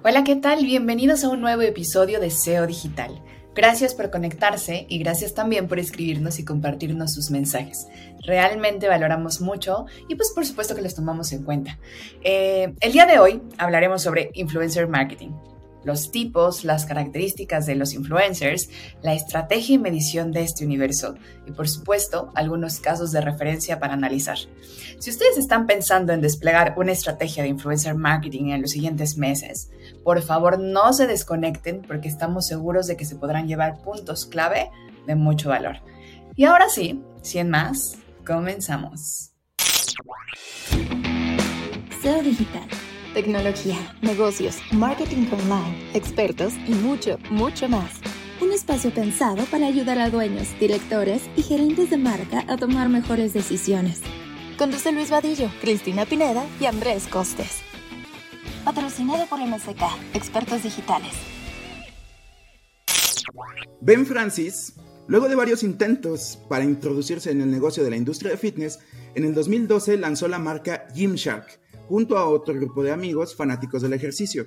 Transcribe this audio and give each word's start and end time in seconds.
Hola, 0.00 0.24
¿qué 0.24 0.36
tal? 0.36 0.64
Bienvenidos 0.64 1.22
a 1.22 1.28
un 1.28 1.42
nuevo 1.42 1.60
episodio 1.60 2.18
de 2.18 2.30
SEO 2.30 2.66
Digital. 2.66 3.22
Gracias 3.54 3.94
por 3.94 4.10
conectarse 4.10 4.86
y 4.88 4.98
gracias 4.98 5.34
también 5.34 5.68
por 5.68 5.78
escribirnos 5.78 6.38
y 6.38 6.46
compartirnos 6.46 7.12
sus 7.12 7.30
mensajes. 7.30 7.86
Realmente 8.24 8.88
valoramos 8.88 9.42
mucho 9.42 9.84
y 10.08 10.14
pues 10.14 10.32
por 10.34 10.46
supuesto 10.46 10.74
que 10.74 10.80
los 10.80 10.94
tomamos 10.94 11.30
en 11.32 11.44
cuenta. 11.44 11.78
Eh, 12.22 12.72
el 12.80 12.92
día 12.92 13.04
de 13.04 13.18
hoy 13.18 13.42
hablaremos 13.58 14.02
sobre 14.02 14.30
influencer 14.32 14.88
marketing 14.88 15.32
los 15.84 16.10
tipos, 16.10 16.64
las 16.64 16.86
características 16.86 17.66
de 17.66 17.74
los 17.74 17.94
influencers, 17.94 18.70
la 19.02 19.14
estrategia 19.14 19.74
y 19.74 19.78
medición 19.78 20.32
de 20.32 20.42
este 20.42 20.64
universo 20.64 21.14
y 21.46 21.52
por 21.52 21.68
supuesto 21.68 22.30
algunos 22.34 22.80
casos 22.80 23.12
de 23.12 23.20
referencia 23.20 23.78
para 23.78 23.94
analizar. 23.94 24.38
Si 24.98 25.10
ustedes 25.10 25.38
están 25.38 25.66
pensando 25.66 26.12
en 26.12 26.20
desplegar 26.20 26.74
una 26.76 26.92
estrategia 26.92 27.42
de 27.42 27.48
influencer 27.48 27.94
marketing 27.94 28.50
en 28.50 28.62
los 28.62 28.70
siguientes 28.70 29.16
meses, 29.16 29.70
por 30.04 30.22
favor 30.22 30.58
no 30.58 30.92
se 30.92 31.06
desconecten 31.06 31.82
porque 31.82 32.08
estamos 32.08 32.46
seguros 32.46 32.86
de 32.86 32.96
que 32.96 33.04
se 33.04 33.16
podrán 33.16 33.48
llevar 33.48 33.82
puntos 33.82 34.26
clave 34.26 34.70
de 35.06 35.16
mucho 35.16 35.48
valor. 35.48 35.76
Y 36.36 36.44
ahora 36.44 36.68
sí, 36.68 37.02
sin 37.22 37.50
más, 37.50 37.98
comenzamos. 38.24 39.32
SEO 42.02 42.22
Digital 42.22 42.68
tecnología, 43.12 43.76
negocios, 44.00 44.58
marketing 44.72 45.26
online, 45.32 45.90
expertos 45.94 46.54
y 46.66 46.72
mucho, 46.72 47.18
mucho 47.30 47.68
más. 47.68 48.00
Un 48.40 48.52
espacio 48.52 48.92
pensado 48.92 49.44
para 49.44 49.66
ayudar 49.66 49.98
a 49.98 50.10
dueños, 50.10 50.48
directores 50.58 51.22
y 51.36 51.42
gerentes 51.42 51.90
de 51.90 51.98
marca 51.98 52.44
a 52.48 52.56
tomar 52.56 52.88
mejores 52.88 53.32
decisiones. 53.32 54.00
Conduce 54.58 54.92
Luis 54.92 55.10
Vadillo, 55.10 55.50
Cristina 55.60 56.06
Pineda 56.06 56.44
y 56.60 56.66
Andrés 56.66 57.06
Costes. 57.06 57.60
Patrocinado 58.64 59.26
por 59.26 59.40
MSK, 59.40 59.82
expertos 60.14 60.62
digitales. 60.62 61.12
Ben 63.80 64.06
Francis, 64.06 64.74
luego 65.06 65.28
de 65.28 65.34
varios 65.34 65.62
intentos 65.62 66.38
para 66.48 66.64
introducirse 66.64 67.30
en 67.30 67.40
el 67.40 67.50
negocio 67.50 67.82
de 67.82 67.90
la 67.90 67.96
industria 67.96 68.30
de 68.32 68.36
fitness, 68.36 68.78
en 69.14 69.24
el 69.24 69.34
2012 69.34 69.96
lanzó 69.98 70.28
la 70.28 70.38
marca 70.38 70.86
Gymshark, 70.94 71.61
junto 71.88 72.18
a 72.18 72.28
otro 72.28 72.54
grupo 72.54 72.82
de 72.82 72.92
amigos 72.92 73.34
fanáticos 73.34 73.82
del 73.82 73.92
ejercicio. 73.92 74.46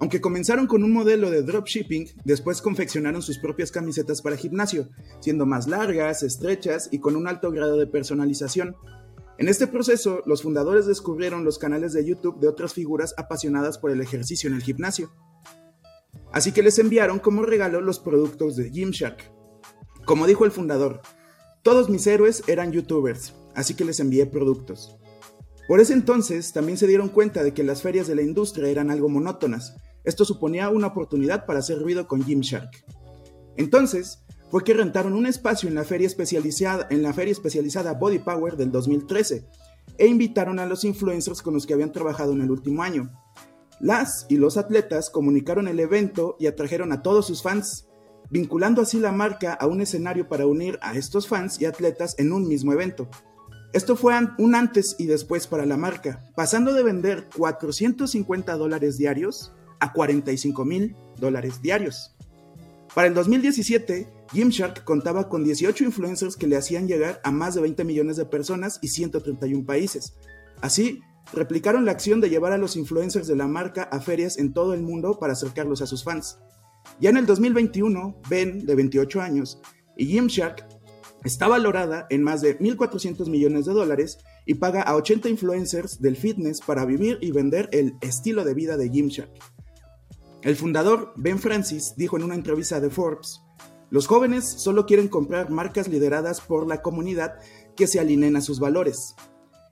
Aunque 0.00 0.22
comenzaron 0.22 0.66
con 0.66 0.82
un 0.82 0.92
modelo 0.92 1.30
de 1.30 1.42
dropshipping, 1.42 2.08
después 2.24 2.62
confeccionaron 2.62 3.20
sus 3.20 3.38
propias 3.38 3.70
camisetas 3.70 4.22
para 4.22 4.36
gimnasio, 4.36 4.88
siendo 5.20 5.44
más 5.44 5.68
largas, 5.68 6.22
estrechas 6.22 6.88
y 6.90 7.00
con 7.00 7.16
un 7.16 7.28
alto 7.28 7.50
grado 7.50 7.76
de 7.76 7.86
personalización. 7.86 8.76
En 9.36 9.48
este 9.48 9.66
proceso, 9.66 10.22
los 10.24 10.42
fundadores 10.42 10.86
descubrieron 10.86 11.44
los 11.44 11.58
canales 11.58 11.92
de 11.92 12.04
YouTube 12.06 12.40
de 12.40 12.48
otras 12.48 12.72
figuras 12.72 13.14
apasionadas 13.18 13.76
por 13.76 13.90
el 13.90 14.00
ejercicio 14.00 14.48
en 14.48 14.56
el 14.56 14.62
gimnasio. 14.62 15.10
Así 16.32 16.52
que 16.52 16.62
les 16.62 16.78
enviaron 16.78 17.18
como 17.18 17.42
regalo 17.42 17.80
los 17.82 17.98
productos 17.98 18.56
de 18.56 18.70
Gymshark. 18.70 19.30
Como 20.06 20.26
dijo 20.26 20.44
el 20.46 20.50
fundador, 20.50 21.02
todos 21.62 21.90
mis 21.90 22.06
héroes 22.06 22.42
eran 22.46 22.72
youtubers, 22.72 23.34
así 23.54 23.74
que 23.74 23.84
les 23.84 24.00
envié 24.00 24.24
productos. 24.24 24.96
Por 25.70 25.78
ese 25.78 25.92
entonces 25.92 26.52
también 26.52 26.76
se 26.76 26.88
dieron 26.88 27.10
cuenta 27.10 27.44
de 27.44 27.54
que 27.54 27.62
las 27.62 27.80
ferias 27.80 28.08
de 28.08 28.16
la 28.16 28.22
industria 28.22 28.68
eran 28.70 28.90
algo 28.90 29.08
monótonas. 29.08 29.76
Esto 30.02 30.24
suponía 30.24 30.68
una 30.68 30.88
oportunidad 30.88 31.46
para 31.46 31.60
hacer 31.60 31.78
ruido 31.78 32.08
con 32.08 32.24
Gymshark. 32.24 32.84
Entonces, 33.56 34.24
fue 34.50 34.64
que 34.64 34.74
rentaron 34.74 35.12
un 35.12 35.26
espacio 35.26 35.68
en 35.68 35.76
la 35.76 35.84
feria 35.84 36.08
especializada, 36.08 36.88
en 36.90 37.04
la 37.04 37.12
feria 37.12 37.30
especializada 37.30 37.94
Body 37.94 38.18
Power 38.18 38.56
del 38.56 38.72
2013 38.72 39.46
e 39.96 40.06
invitaron 40.08 40.58
a 40.58 40.66
los 40.66 40.82
influencers 40.82 41.40
con 41.40 41.54
los 41.54 41.68
que 41.68 41.74
habían 41.74 41.92
trabajado 41.92 42.32
en 42.32 42.40
el 42.40 42.50
último 42.50 42.82
año. 42.82 43.08
Las 43.78 44.26
y 44.28 44.38
los 44.38 44.56
atletas 44.56 45.08
comunicaron 45.08 45.68
el 45.68 45.78
evento 45.78 46.34
y 46.40 46.48
atrajeron 46.48 46.90
a 46.90 47.02
todos 47.02 47.28
sus 47.28 47.44
fans, 47.44 47.86
vinculando 48.28 48.82
así 48.82 48.98
la 48.98 49.12
marca 49.12 49.52
a 49.52 49.68
un 49.68 49.80
escenario 49.82 50.28
para 50.28 50.48
unir 50.48 50.80
a 50.82 50.96
estos 50.96 51.28
fans 51.28 51.60
y 51.60 51.66
atletas 51.66 52.16
en 52.18 52.32
un 52.32 52.48
mismo 52.48 52.72
evento. 52.72 53.08
Esto 53.72 53.94
fue 53.94 54.14
un 54.38 54.54
antes 54.56 54.96
y 54.98 55.06
después 55.06 55.46
para 55.46 55.64
la 55.64 55.76
marca, 55.76 56.24
pasando 56.34 56.74
de 56.74 56.82
vender 56.82 57.28
450 57.36 58.56
dólares 58.56 58.98
diarios 58.98 59.52
a 59.78 59.92
45 59.92 60.64
mil 60.64 60.96
dólares 61.18 61.62
diarios. 61.62 62.16
Para 62.94 63.06
el 63.06 63.14
2017, 63.14 64.08
Gymshark 64.32 64.82
contaba 64.82 65.28
con 65.28 65.44
18 65.44 65.84
influencers 65.84 66.36
que 66.36 66.48
le 66.48 66.56
hacían 66.56 66.88
llegar 66.88 67.20
a 67.22 67.30
más 67.30 67.54
de 67.54 67.60
20 67.60 67.84
millones 67.84 68.16
de 68.16 68.24
personas 68.24 68.80
y 68.82 68.88
131 68.88 69.64
países. 69.64 70.14
Así, 70.60 71.00
replicaron 71.32 71.84
la 71.84 71.92
acción 71.92 72.20
de 72.20 72.28
llevar 72.28 72.52
a 72.52 72.58
los 72.58 72.74
influencers 72.74 73.28
de 73.28 73.36
la 73.36 73.46
marca 73.46 73.84
a 73.84 74.00
ferias 74.00 74.38
en 74.38 74.52
todo 74.52 74.74
el 74.74 74.82
mundo 74.82 75.20
para 75.20 75.34
acercarlos 75.34 75.80
a 75.80 75.86
sus 75.86 76.02
fans. 76.02 76.38
Ya 77.00 77.10
en 77.10 77.18
el 77.18 77.26
2021, 77.26 78.20
Ben, 78.28 78.66
de 78.66 78.74
28 78.74 79.20
años, 79.20 79.60
y 79.96 80.06
Gymshark 80.06 80.66
Está 81.24 81.48
valorada 81.48 82.06
en 82.08 82.22
más 82.22 82.40
de 82.40 82.58
1.400 82.58 83.28
millones 83.28 83.66
de 83.66 83.72
dólares 83.72 84.18
y 84.46 84.54
paga 84.54 84.82
a 84.82 84.96
80 84.96 85.28
influencers 85.28 86.00
del 86.00 86.16
fitness 86.16 86.60
para 86.60 86.86
vivir 86.86 87.18
y 87.20 87.30
vender 87.30 87.68
el 87.72 87.94
estilo 88.00 88.44
de 88.44 88.54
vida 88.54 88.76
de 88.76 88.88
Gymshark. 88.88 89.30
El 90.42 90.56
fundador, 90.56 91.12
Ben 91.16 91.38
Francis, 91.38 91.94
dijo 91.96 92.16
en 92.16 92.22
una 92.22 92.34
entrevista 92.34 92.80
de 92.80 92.88
Forbes, 92.88 93.42
los 93.90 94.06
jóvenes 94.06 94.46
solo 94.46 94.86
quieren 94.86 95.08
comprar 95.08 95.50
marcas 95.50 95.88
lideradas 95.88 96.40
por 96.40 96.66
la 96.66 96.80
comunidad 96.80 97.34
que 97.76 97.86
se 97.86 98.00
alineen 98.00 98.36
a 98.36 98.40
sus 98.40 98.60
valores. 98.60 99.14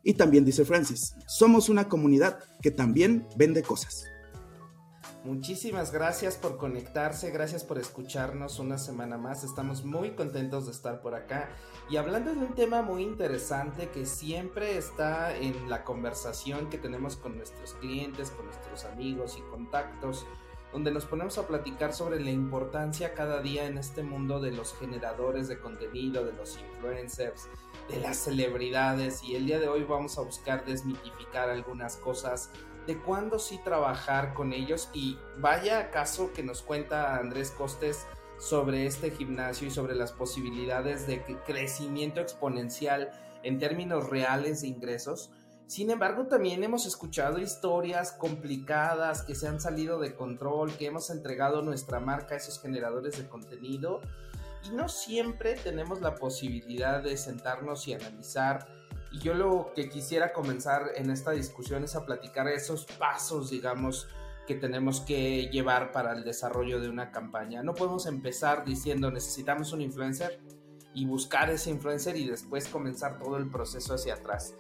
Y 0.02 0.14
también 0.14 0.44
dice 0.44 0.64
Francis, 0.64 1.14
somos 1.26 1.68
una 1.68 1.88
comunidad 1.88 2.40
que 2.60 2.70
también 2.70 3.26
vende 3.36 3.62
cosas. 3.62 4.04
Muchísimas 5.28 5.92
gracias 5.92 6.36
por 6.38 6.56
conectarse, 6.56 7.30
gracias 7.30 7.62
por 7.62 7.76
escucharnos 7.76 8.58
una 8.60 8.78
semana 8.78 9.18
más. 9.18 9.44
Estamos 9.44 9.84
muy 9.84 10.12
contentos 10.12 10.64
de 10.64 10.72
estar 10.72 11.02
por 11.02 11.14
acá 11.14 11.50
y 11.90 11.98
hablando 11.98 12.32
de 12.34 12.38
un 12.38 12.54
tema 12.54 12.80
muy 12.80 13.02
interesante 13.02 13.90
que 13.90 14.06
siempre 14.06 14.78
está 14.78 15.36
en 15.36 15.68
la 15.68 15.84
conversación 15.84 16.70
que 16.70 16.78
tenemos 16.78 17.16
con 17.16 17.36
nuestros 17.36 17.74
clientes, 17.74 18.30
con 18.30 18.46
nuestros 18.46 18.86
amigos 18.86 19.36
y 19.36 19.42
contactos, 19.50 20.24
donde 20.72 20.92
nos 20.92 21.04
ponemos 21.04 21.36
a 21.36 21.46
platicar 21.46 21.92
sobre 21.92 22.20
la 22.20 22.30
importancia 22.30 23.12
cada 23.12 23.42
día 23.42 23.66
en 23.66 23.76
este 23.76 24.02
mundo 24.02 24.40
de 24.40 24.52
los 24.52 24.74
generadores 24.78 25.46
de 25.46 25.58
contenido, 25.58 26.24
de 26.24 26.32
los 26.32 26.58
influencers, 26.58 27.50
de 27.90 28.00
las 28.00 28.16
celebridades 28.16 29.22
y 29.22 29.36
el 29.36 29.44
día 29.44 29.60
de 29.60 29.68
hoy 29.68 29.84
vamos 29.84 30.16
a 30.16 30.22
buscar 30.22 30.64
desmitificar 30.64 31.50
algunas 31.50 31.96
cosas 31.96 32.50
de 32.88 32.98
cuándo 32.98 33.38
sí 33.38 33.60
trabajar 33.62 34.32
con 34.32 34.54
ellos 34.54 34.88
y 34.94 35.18
vaya 35.36 35.90
caso 35.90 36.32
que 36.32 36.42
nos 36.42 36.62
cuenta 36.62 37.16
Andrés 37.18 37.50
Costes 37.50 38.06
sobre 38.38 38.86
este 38.86 39.10
gimnasio 39.10 39.68
y 39.68 39.70
sobre 39.70 39.94
las 39.94 40.12
posibilidades 40.12 41.06
de 41.06 41.22
crecimiento 41.44 42.22
exponencial 42.22 43.10
en 43.42 43.58
términos 43.58 44.08
reales 44.08 44.62
de 44.62 44.68
ingresos. 44.68 45.30
Sin 45.66 45.90
embargo, 45.90 46.28
también 46.28 46.64
hemos 46.64 46.86
escuchado 46.86 47.38
historias 47.38 48.12
complicadas 48.12 49.22
que 49.22 49.34
se 49.34 49.48
han 49.48 49.60
salido 49.60 49.98
de 49.98 50.14
control, 50.14 50.72
que 50.72 50.86
hemos 50.86 51.10
entregado 51.10 51.60
nuestra 51.60 52.00
marca 52.00 52.36
a 52.36 52.38
esos 52.38 52.58
generadores 52.58 53.18
de 53.18 53.28
contenido 53.28 54.00
y 54.64 54.70
no 54.74 54.88
siempre 54.88 55.56
tenemos 55.56 56.00
la 56.00 56.14
posibilidad 56.14 57.02
de 57.02 57.18
sentarnos 57.18 57.86
y 57.86 57.92
analizar 57.92 58.77
y 59.10 59.20
yo 59.20 59.34
lo 59.34 59.72
que 59.74 59.88
quisiera 59.88 60.32
comenzar 60.32 60.92
en 60.96 61.10
esta 61.10 61.30
discusión 61.30 61.84
es 61.84 61.96
a 61.96 62.04
platicar 62.04 62.48
esos 62.48 62.84
pasos, 62.84 63.50
digamos, 63.50 64.08
que 64.46 64.54
tenemos 64.54 65.00
que 65.00 65.48
llevar 65.50 65.92
para 65.92 66.12
el 66.12 66.24
desarrollo 66.24 66.80
de 66.80 66.88
una 66.88 67.10
campaña. 67.10 67.62
No 67.62 67.74
podemos 67.74 68.06
empezar 68.06 68.64
diciendo 68.64 69.10
necesitamos 69.10 69.72
un 69.72 69.82
influencer 69.82 70.40
y 70.94 71.06
buscar 71.06 71.50
ese 71.50 71.70
influencer 71.70 72.16
y 72.16 72.26
después 72.26 72.66
comenzar 72.68 73.18
todo 73.18 73.36
el 73.36 73.50
proceso 73.50 73.94
hacia 73.94 74.14
atrás. 74.14 74.54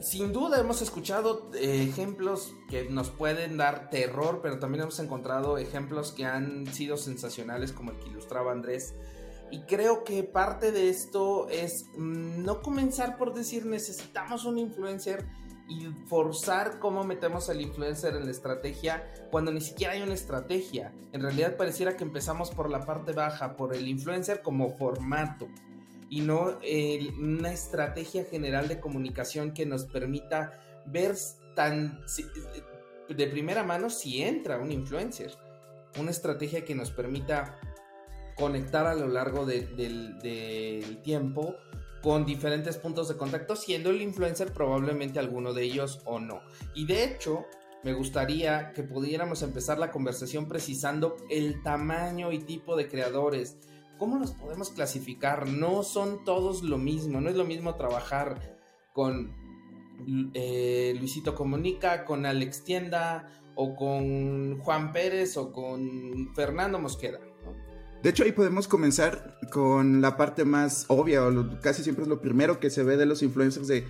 Sin 0.00 0.32
duda 0.32 0.60
hemos 0.60 0.82
escuchado 0.82 1.50
eh, 1.54 1.86
ejemplos 1.88 2.54
que 2.68 2.90
nos 2.90 3.10
pueden 3.10 3.56
dar 3.56 3.88
terror, 3.90 4.40
pero 4.42 4.58
también 4.58 4.82
hemos 4.82 4.98
encontrado 4.98 5.56
ejemplos 5.56 6.12
que 6.12 6.26
han 6.26 6.66
sido 6.66 6.96
sensacionales 6.96 7.72
como 7.72 7.92
el 7.92 7.98
que 7.98 8.08
ilustraba 8.08 8.52
Andrés 8.52 8.94
y 9.54 9.60
creo 9.60 10.02
que 10.02 10.24
parte 10.24 10.72
de 10.72 10.88
esto 10.88 11.48
es 11.48 11.86
mm, 11.96 12.42
no 12.42 12.60
comenzar 12.60 13.16
por 13.16 13.34
decir 13.34 13.66
necesitamos 13.66 14.46
un 14.46 14.58
influencer 14.58 15.24
y 15.68 15.86
forzar 16.08 16.80
cómo 16.80 17.04
metemos 17.04 17.48
al 17.48 17.60
influencer 17.60 18.16
en 18.16 18.24
la 18.24 18.32
estrategia 18.32 19.08
cuando 19.30 19.52
ni 19.52 19.60
siquiera 19.60 19.92
hay 19.92 20.02
una 20.02 20.14
estrategia. 20.14 20.92
En 21.12 21.22
realidad 21.22 21.56
pareciera 21.56 21.96
que 21.96 22.02
empezamos 22.02 22.50
por 22.50 22.68
la 22.68 22.84
parte 22.84 23.12
baja, 23.12 23.56
por 23.56 23.76
el 23.76 23.86
influencer 23.86 24.42
como 24.42 24.76
formato 24.76 25.46
y 26.10 26.22
no 26.22 26.58
una 27.20 27.52
estrategia 27.52 28.24
general 28.24 28.66
de 28.66 28.80
comunicación 28.80 29.54
que 29.54 29.66
nos 29.66 29.84
permita 29.84 30.60
ver 30.84 31.14
tan 31.54 32.00
de 33.08 33.26
primera 33.28 33.62
mano 33.62 33.88
si 33.88 34.20
entra 34.20 34.58
un 34.58 34.72
influencer. 34.72 35.32
Una 35.96 36.10
estrategia 36.10 36.64
que 36.64 36.74
nos 36.74 36.90
permita 36.90 37.60
conectar 38.36 38.86
a 38.86 38.94
lo 38.94 39.08
largo 39.08 39.46
del 39.46 41.00
tiempo 41.02 41.56
con 42.02 42.26
diferentes 42.26 42.76
puntos 42.76 43.08
de 43.08 43.16
contacto, 43.16 43.56
siendo 43.56 43.88
el 43.88 44.02
influencer 44.02 44.52
probablemente 44.52 45.18
alguno 45.18 45.54
de 45.54 45.62
ellos 45.62 46.02
o 46.04 46.20
no. 46.20 46.42
Y 46.74 46.84
de 46.84 47.02
hecho, 47.02 47.46
me 47.82 47.94
gustaría 47.94 48.72
que 48.72 48.82
pudiéramos 48.82 49.42
empezar 49.42 49.78
la 49.78 49.90
conversación 49.90 50.46
precisando 50.46 51.16
el 51.30 51.62
tamaño 51.62 52.30
y 52.30 52.40
tipo 52.40 52.76
de 52.76 52.88
creadores. 52.88 53.56
¿Cómo 53.98 54.18
los 54.18 54.32
podemos 54.32 54.70
clasificar? 54.70 55.46
No 55.46 55.82
son 55.82 56.24
todos 56.24 56.62
lo 56.62 56.76
mismo, 56.76 57.22
no 57.22 57.30
es 57.30 57.36
lo 57.36 57.44
mismo 57.44 57.74
trabajar 57.76 58.58
con 58.92 59.34
eh, 60.34 60.94
Luisito 60.98 61.34
Comunica, 61.34 62.04
con 62.04 62.26
Alex 62.26 62.64
Tienda 62.64 63.30
o 63.54 63.76
con 63.76 64.58
Juan 64.58 64.92
Pérez 64.92 65.36
o 65.36 65.52
con 65.52 66.34
Fernando 66.34 66.78
Mosqueda. 66.78 67.20
De 68.04 68.10
hecho, 68.10 68.22
ahí 68.22 68.32
podemos 68.32 68.68
comenzar 68.68 69.38
con 69.50 70.02
la 70.02 70.18
parte 70.18 70.44
más 70.44 70.84
obvia, 70.88 71.26
o 71.26 71.58
casi 71.62 71.82
siempre 71.82 72.02
es 72.02 72.08
lo 72.08 72.20
primero 72.20 72.60
que 72.60 72.68
se 72.68 72.82
ve 72.82 72.98
de 72.98 73.06
los 73.06 73.22
influencers 73.22 73.66
de 73.66 73.86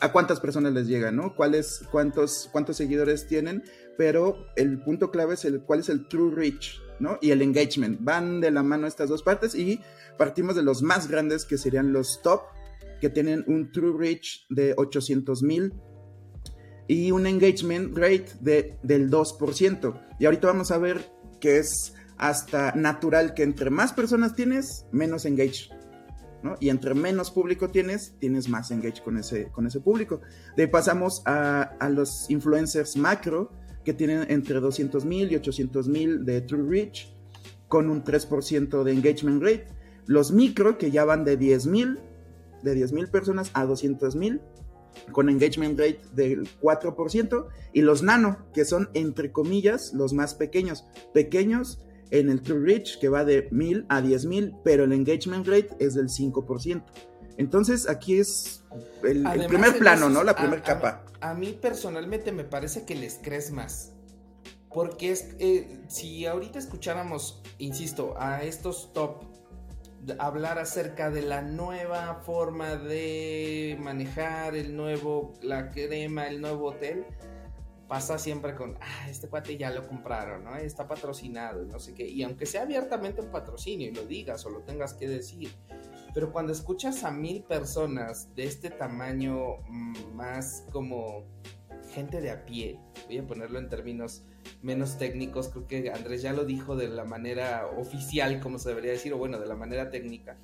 a 0.00 0.10
cuántas 0.10 0.40
personas 0.40 0.72
les 0.72 0.86
llega, 0.86 1.12
¿no? 1.12 1.36
¿Cuáles, 1.36 1.82
cuántos, 1.90 2.48
cuántos 2.50 2.78
seguidores 2.78 3.26
tienen? 3.26 3.62
Pero 3.98 4.46
el 4.56 4.80
punto 4.80 5.10
clave 5.10 5.34
es 5.34 5.44
el 5.44 5.60
cuál 5.60 5.80
es 5.80 5.90
el 5.90 6.08
true 6.08 6.34
reach, 6.34 6.80
¿no? 6.98 7.18
Y 7.20 7.30
el 7.30 7.42
engagement. 7.42 7.98
Van 8.00 8.40
de 8.40 8.50
la 8.50 8.62
mano 8.62 8.86
estas 8.86 9.10
dos 9.10 9.22
partes 9.22 9.54
y 9.54 9.82
partimos 10.16 10.56
de 10.56 10.62
los 10.62 10.82
más 10.82 11.06
grandes 11.06 11.44
que 11.44 11.58
serían 11.58 11.92
los 11.92 12.22
top, 12.22 12.40
que 13.02 13.10
tienen 13.10 13.44
un 13.48 13.70
true 13.70 13.94
reach 13.98 14.46
de 14.48 14.72
800 14.78 15.42
mil 15.42 15.74
y 16.86 17.10
un 17.10 17.26
engagement 17.26 17.94
rate 17.98 18.30
de, 18.40 18.78
del 18.82 19.10
2%. 19.10 20.00
Y 20.18 20.24
ahorita 20.24 20.46
vamos 20.46 20.70
a 20.70 20.78
ver 20.78 21.04
que 21.38 21.58
es 21.58 21.92
hasta 22.18 22.72
natural 22.72 23.34
que 23.34 23.44
entre 23.44 23.70
más 23.70 23.92
personas 23.92 24.34
tienes, 24.34 24.86
menos 24.92 25.24
engage. 25.24 25.70
¿no? 26.42 26.56
Y 26.60 26.68
entre 26.68 26.94
menos 26.94 27.30
público 27.30 27.70
tienes, 27.70 28.14
tienes 28.18 28.48
más 28.48 28.70
engage 28.70 29.02
con 29.02 29.16
ese, 29.16 29.48
con 29.48 29.66
ese 29.66 29.80
público. 29.80 30.20
De 30.56 30.68
pasamos 30.68 31.22
a, 31.24 31.62
a 31.62 31.88
los 31.88 32.28
influencers 32.28 32.96
macro, 32.96 33.52
que 33.84 33.94
tienen 33.94 34.30
entre 34.30 34.60
200 34.60 35.04
mil 35.04 35.32
y 35.32 35.36
800 35.36 35.88
mil 35.88 36.24
de 36.24 36.42
True 36.42 36.68
Reach, 36.68 37.08
con 37.68 37.88
un 37.88 38.04
3% 38.04 38.82
de 38.82 38.92
engagement 38.92 39.42
rate. 39.42 39.66
Los 40.06 40.32
micro, 40.32 40.76
que 40.76 40.90
ya 40.90 41.04
van 41.04 41.24
de 41.24 41.36
10 41.36 41.66
mil, 41.66 41.98
de 42.62 42.74
10 42.74 42.92
mil 42.92 43.08
personas 43.08 43.50
a 43.54 43.64
200 43.64 44.16
mil, 44.16 44.40
con 45.12 45.28
engagement 45.28 45.78
rate 45.78 46.00
del 46.14 46.48
4%. 46.60 47.46
Y 47.72 47.82
los 47.82 48.02
nano, 48.02 48.38
que 48.52 48.64
son 48.64 48.90
entre 48.94 49.32
comillas 49.32 49.92
los 49.94 50.12
más 50.12 50.34
pequeños. 50.34 50.84
Pequeños 51.14 51.78
en 52.10 52.30
el 52.30 52.42
True 52.42 52.60
Reach, 52.60 52.98
que 52.98 53.08
va 53.08 53.24
de 53.24 53.48
1000 53.50 53.86
a 53.88 54.00
10000, 54.00 54.54
pero 54.64 54.84
el 54.84 54.92
engagement 54.92 55.46
rate 55.46 55.70
es 55.78 55.94
del 55.94 56.08
5%. 56.08 56.82
Entonces 57.36 57.88
aquí 57.88 58.18
es 58.18 58.64
el, 59.04 59.24
primer 59.46 59.78
plano, 59.78 60.08
¿no? 60.08 60.24
La 60.24 60.34
primera 60.34 60.62
capa. 60.62 61.04
A, 61.20 61.34
mí 61.34 61.56
personalmente 61.60 62.32
me 62.32 62.44
parece 62.44 62.84
que 62.84 62.96
les 62.96 63.20
crees 63.22 63.52
más. 63.52 63.92
Porque 64.68 65.12
es, 65.12 65.28
eh, 65.38 65.80
si 65.88 66.26
ahorita 66.26 66.58
escucháramos, 66.58 67.42
insisto, 67.58 68.14
a 68.18 68.42
estos 68.42 68.92
top 68.92 69.22
hablar 70.18 70.58
acerca 70.58 71.10
de 71.10 71.22
la 71.22 71.42
nueva 71.42 72.22
forma 72.24 72.76
de 72.76 73.76
manejar 73.80 74.54
el 74.54 74.76
nuevo, 74.76 75.34
la 75.42 75.70
crema, 75.70 76.28
el 76.28 76.40
nuevo 76.40 76.68
hotel, 76.68 77.04
pasa 77.88 78.18
siempre 78.18 78.54
con, 78.54 78.76
ah, 78.80 79.08
este 79.08 79.28
cuate 79.28 79.56
ya 79.56 79.70
lo 79.70 79.88
compraron, 79.88 80.44
¿no? 80.44 80.56
Está 80.56 80.86
patrocinado, 80.86 81.64
no 81.64 81.78
sé 81.78 81.94
qué. 81.94 82.06
Y 82.06 82.22
aunque 82.22 82.46
sea 82.46 82.62
abiertamente 82.62 83.22
un 83.22 83.30
patrocinio 83.30 83.88
y 83.88 83.94
lo 83.94 84.04
digas 84.04 84.44
o 84.44 84.50
lo 84.50 84.60
tengas 84.60 84.92
que 84.92 85.08
decir, 85.08 85.50
pero 86.14 86.30
cuando 86.30 86.52
escuchas 86.52 87.02
a 87.04 87.10
mil 87.10 87.42
personas 87.42 88.34
de 88.36 88.44
este 88.44 88.70
tamaño 88.70 89.56
mm, 89.68 90.14
más 90.14 90.66
como 90.70 91.24
gente 91.94 92.20
de 92.20 92.30
a 92.30 92.44
pie, 92.44 92.78
voy 93.06 93.18
a 93.18 93.26
ponerlo 93.26 93.58
en 93.58 93.70
términos 93.70 94.22
menos 94.62 94.98
técnicos, 94.98 95.48
creo 95.48 95.66
que 95.66 95.90
Andrés 95.90 96.22
ya 96.22 96.32
lo 96.32 96.44
dijo 96.44 96.76
de 96.76 96.88
la 96.88 97.04
manera 97.04 97.66
oficial, 97.78 98.40
como 98.40 98.58
se 98.58 98.68
debería 98.68 98.92
decir, 98.92 99.14
o 99.14 99.18
bueno, 99.18 99.38
de 99.38 99.46
la 99.46 99.56
manera 99.56 99.90
técnica 99.90 100.36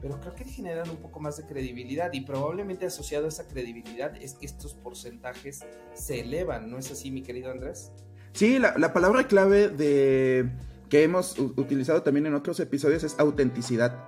pero 0.00 0.20
creo 0.20 0.34
que 0.34 0.44
generan 0.44 0.88
un 0.90 0.96
poco 0.96 1.20
más 1.20 1.36
de 1.36 1.44
credibilidad 1.44 2.12
y 2.12 2.20
probablemente 2.22 2.86
asociado 2.86 3.26
a 3.26 3.28
esa 3.28 3.46
credibilidad 3.46 4.16
es 4.20 4.34
que 4.34 4.46
estos 4.46 4.74
porcentajes 4.74 5.64
se 5.94 6.20
elevan, 6.20 6.70
¿no 6.70 6.78
es 6.78 6.90
así, 6.90 7.10
mi 7.10 7.22
querido 7.22 7.50
Andrés? 7.50 7.92
Sí, 8.32 8.58
la, 8.58 8.92
palabra 8.92 9.26
clave 9.26 9.68
de 9.68 10.50
que 10.88 11.02
hemos 11.02 11.38
utilizado 11.38 12.02
también 12.02 12.26
en 12.26 12.34
otros 12.34 12.60
episodios 12.60 13.02
es 13.04 13.18
autenticidad. 13.18 14.04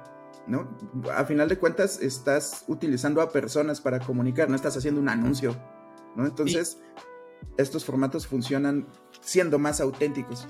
¿no? 0.47 0.77
A 1.15 1.25
final 1.25 1.49
de 1.49 1.59
cuentas, 1.59 2.01
estás 2.01 2.65
utilizando 2.69 3.21
a 3.21 3.31
personas 3.31 3.81
para 3.81 4.01
comunicar, 4.01 4.49
no 4.49 4.57
estás 4.57 4.77
haciendo 4.77 5.01
un 5.01 5.09
anuncio, 5.09 5.55
¿no? 6.17 6.27
Entonces, 6.27 6.79
estos 7.57 7.85
formatos 7.85 8.27
funcionan 8.27 8.87
siendo 9.21 9.59
más 9.59 9.81
auténticos. 9.81 10.47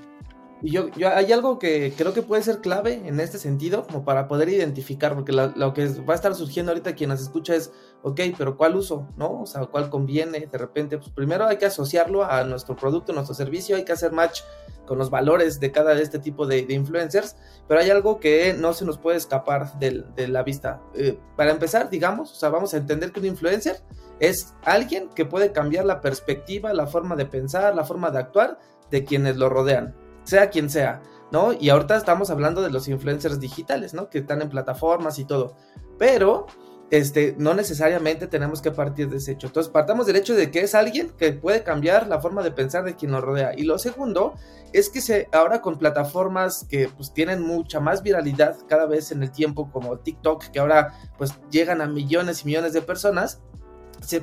Y 0.63 0.71
yo, 0.71 0.89
yo, 0.89 1.09
hay 1.09 1.31
algo 1.31 1.57
que 1.57 1.91
creo 1.97 2.13
que 2.13 2.21
puede 2.21 2.43
ser 2.43 2.59
clave 2.59 3.01
en 3.05 3.19
este 3.19 3.39
sentido, 3.39 3.87
como 3.87 4.05
para 4.05 4.27
poder 4.27 4.49
identificar, 4.49 5.15
porque 5.15 5.31
lo 5.31 5.73
que 5.73 5.87
va 6.01 6.13
a 6.13 6.15
estar 6.15 6.35
surgiendo 6.35 6.71
ahorita 6.71 6.93
quien 6.93 7.09
nos 7.09 7.21
escucha 7.21 7.55
es, 7.55 7.71
ok, 8.03 8.21
pero 8.37 8.57
¿cuál 8.57 8.75
uso? 8.75 9.07
¿No? 9.17 9.41
O 9.41 9.45
sea, 9.47 9.65
¿cuál 9.65 9.89
conviene? 9.89 10.47
De 10.51 10.57
repente, 10.57 10.97
pues 10.99 11.09
primero 11.09 11.47
hay 11.47 11.57
que 11.57 11.65
asociarlo 11.65 12.23
a 12.23 12.43
nuestro 12.43 12.75
producto, 12.75 13.11
nuestro 13.11 13.33
servicio, 13.33 13.75
hay 13.75 13.85
que 13.85 13.93
hacer 13.93 14.11
match 14.11 14.41
con 14.85 14.99
los 14.99 15.09
valores 15.09 15.59
de 15.59 15.71
cada 15.71 15.95
de 15.95 16.03
este 16.03 16.19
tipo 16.19 16.45
de, 16.45 16.65
influencers, 16.69 17.35
pero 17.67 17.79
hay 17.79 17.89
algo 17.89 18.19
que 18.19 18.53
no 18.53 18.73
se 18.73 18.85
nos 18.85 18.99
puede 18.99 19.17
escapar 19.17 19.79
de, 19.79 20.03
de 20.15 20.27
la 20.27 20.43
vista. 20.43 20.81
Eh, 20.93 21.17
para 21.35 21.51
empezar, 21.51 21.89
digamos, 21.89 22.31
o 22.33 22.35
sea, 22.35 22.49
vamos 22.49 22.73
a 22.75 22.77
entender 22.77 23.11
que 23.11 23.19
un 23.19 23.25
influencer 23.25 23.81
es 24.19 24.53
alguien 24.63 25.09
que 25.09 25.25
puede 25.25 25.51
cambiar 25.51 25.85
la 25.85 26.01
perspectiva, 26.01 26.71
la 26.73 26.85
forma 26.85 27.15
de 27.15 27.25
pensar, 27.25 27.73
la 27.73 27.83
forma 27.83 28.11
de 28.11 28.19
actuar 28.19 28.59
de 28.91 29.05
quienes 29.05 29.37
lo 29.37 29.49
rodean 29.49 29.95
sea 30.23 30.49
quien 30.49 30.69
sea, 30.69 31.01
¿no? 31.31 31.53
Y 31.53 31.69
ahorita 31.69 31.95
estamos 31.95 32.29
hablando 32.29 32.61
de 32.61 32.71
los 32.71 32.87
influencers 32.87 33.39
digitales, 33.39 33.93
¿no? 33.93 34.09
Que 34.09 34.19
están 34.19 34.41
en 34.41 34.49
plataformas 34.49 35.19
y 35.19 35.25
todo. 35.25 35.55
Pero, 35.97 36.47
este, 36.91 37.35
no 37.37 37.53
necesariamente 37.53 38.27
tenemos 38.27 38.61
que 38.61 38.71
partir 38.71 39.09
de 39.09 39.17
ese 39.17 39.31
hecho. 39.31 39.47
Entonces, 39.47 39.71
partamos 39.71 40.05
del 40.05 40.17
hecho 40.17 40.35
de 40.35 40.51
que 40.51 40.59
es 40.59 40.75
alguien 40.75 41.09
que 41.17 41.31
puede 41.31 41.63
cambiar 41.63 42.07
la 42.07 42.19
forma 42.19 42.43
de 42.43 42.51
pensar 42.51 42.83
de 42.83 42.95
quien 42.95 43.11
nos 43.11 43.23
rodea. 43.23 43.53
Y 43.55 43.63
lo 43.63 43.79
segundo 43.79 44.35
es 44.73 44.89
que 44.89 44.99
se, 44.99 45.29
ahora 45.31 45.61
con 45.61 45.77
plataformas 45.77 46.65
que 46.69 46.89
pues 46.89 47.13
tienen 47.13 47.41
mucha 47.41 47.79
más 47.79 48.03
viralidad 48.03 48.57
cada 48.67 48.85
vez 48.85 49.11
en 49.11 49.23
el 49.23 49.31
tiempo, 49.31 49.71
como 49.71 49.99
TikTok, 49.99 50.45
que 50.51 50.59
ahora 50.59 50.93
pues 51.17 51.39
llegan 51.49 51.81
a 51.81 51.87
millones 51.87 52.41
y 52.41 52.47
millones 52.47 52.73
de 52.73 52.81
personas, 52.81 53.41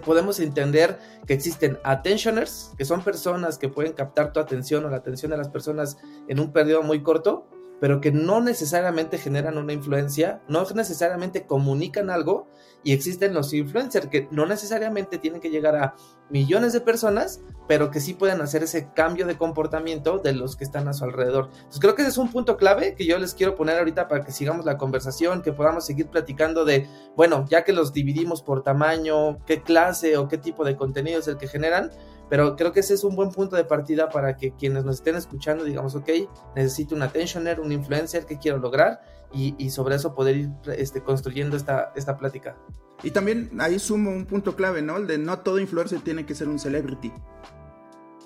podemos 0.04 0.40
entender 0.40 0.98
que 1.26 1.34
existen 1.34 1.78
attentioners, 1.84 2.72
que 2.76 2.84
son 2.84 3.02
personas 3.02 3.58
que 3.58 3.68
pueden 3.68 3.92
captar 3.92 4.32
tu 4.32 4.40
atención 4.40 4.84
o 4.84 4.90
la 4.90 4.96
atención 4.96 5.30
de 5.30 5.36
las 5.36 5.48
personas 5.48 5.96
en 6.28 6.40
un 6.40 6.52
periodo 6.52 6.82
muy 6.82 7.02
corto, 7.02 7.48
pero 7.80 8.00
que 8.00 8.12
no 8.12 8.40
necesariamente 8.40 9.18
generan 9.18 9.58
una 9.58 9.72
influencia, 9.72 10.42
no 10.48 10.64
necesariamente 10.74 11.46
comunican 11.46 12.10
algo, 12.10 12.48
y 12.84 12.92
existen 12.92 13.34
los 13.34 13.52
influencers 13.52 14.06
que 14.06 14.28
no 14.30 14.46
necesariamente 14.46 15.18
tienen 15.18 15.40
que 15.40 15.50
llegar 15.50 15.76
a 15.76 15.94
millones 16.30 16.72
de 16.72 16.80
personas, 16.80 17.40
pero 17.66 17.90
que 17.90 18.00
sí 18.00 18.14
pueden 18.14 18.40
hacer 18.40 18.62
ese 18.62 18.90
cambio 18.94 19.26
de 19.26 19.36
comportamiento 19.36 20.18
de 20.18 20.32
los 20.32 20.56
que 20.56 20.64
están 20.64 20.88
a 20.88 20.92
su 20.92 21.04
alrededor. 21.04 21.50
Entonces 21.52 21.80
creo 21.80 21.94
que 21.94 22.02
ese 22.02 22.12
es 22.12 22.18
un 22.18 22.30
punto 22.30 22.56
clave 22.56 22.94
que 22.94 23.06
yo 23.06 23.18
les 23.18 23.34
quiero 23.34 23.56
poner 23.56 23.78
ahorita 23.78 24.08
para 24.08 24.24
que 24.24 24.32
sigamos 24.32 24.64
la 24.64 24.78
conversación, 24.78 25.42
que 25.42 25.52
podamos 25.52 25.84
seguir 25.86 26.08
platicando 26.08 26.64
de, 26.64 26.88
bueno, 27.16 27.44
ya 27.48 27.64
que 27.64 27.72
los 27.72 27.92
dividimos 27.92 28.42
por 28.42 28.62
tamaño, 28.62 29.44
qué 29.44 29.62
clase 29.62 30.16
o 30.16 30.28
qué 30.28 30.38
tipo 30.38 30.64
de 30.64 30.76
contenido 30.76 31.18
es 31.18 31.28
el 31.28 31.36
que 31.36 31.48
generan, 31.48 31.90
pero 32.28 32.56
creo 32.56 32.72
que 32.72 32.80
ese 32.80 32.94
es 32.94 33.04
un 33.04 33.16
buen 33.16 33.30
punto 33.30 33.56
de 33.56 33.64
partida 33.64 34.08
para 34.08 34.36
que 34.36 34.52
quienes 34.52 34.84
nos 34.84 34.96
estén 34.96 35.16
escuchando 35.16 35.64
digamos, 35.64 35.94
ok, 35.94 36.08
necesito 36.54 36.94
un 36.94 37.02
attentioner, 37.02 37.60
un 37.60 37.67
influencer, 37.72 38.26
¿qué 38.26 38.38
quiero 38.38 38.58
lograr? 38.58 39.00
Y, 39.32 39.70
sobre 39.70 39.96
eso 39.96 40.14
poder 40.14 40.36
ir 40.36 40.50
este, 40.76 41.02
construyendo 41.02 41.56
esta, 41.56 41.92
esta 41.94 42.16
plática. 42.16 42.56
Y 43.02 43.10
también 43.10 43.50
ahí 43.60 43.78
sumo 43.78 44.10
un 44.10 44.24
punto 44.24 44.56
clave, 44.56 44.80
¿no? 44.80 44.96
El 44.96 45.06
de 45.06 45.18
no 45.18 45.40
todo 45.40 45.58
influencer 45.58 46.00
tiene 46.00 46.24
que 46.24 46.34
ser 46.34 46.48
un 46.48 46.58
celebrity. 46.58 47.12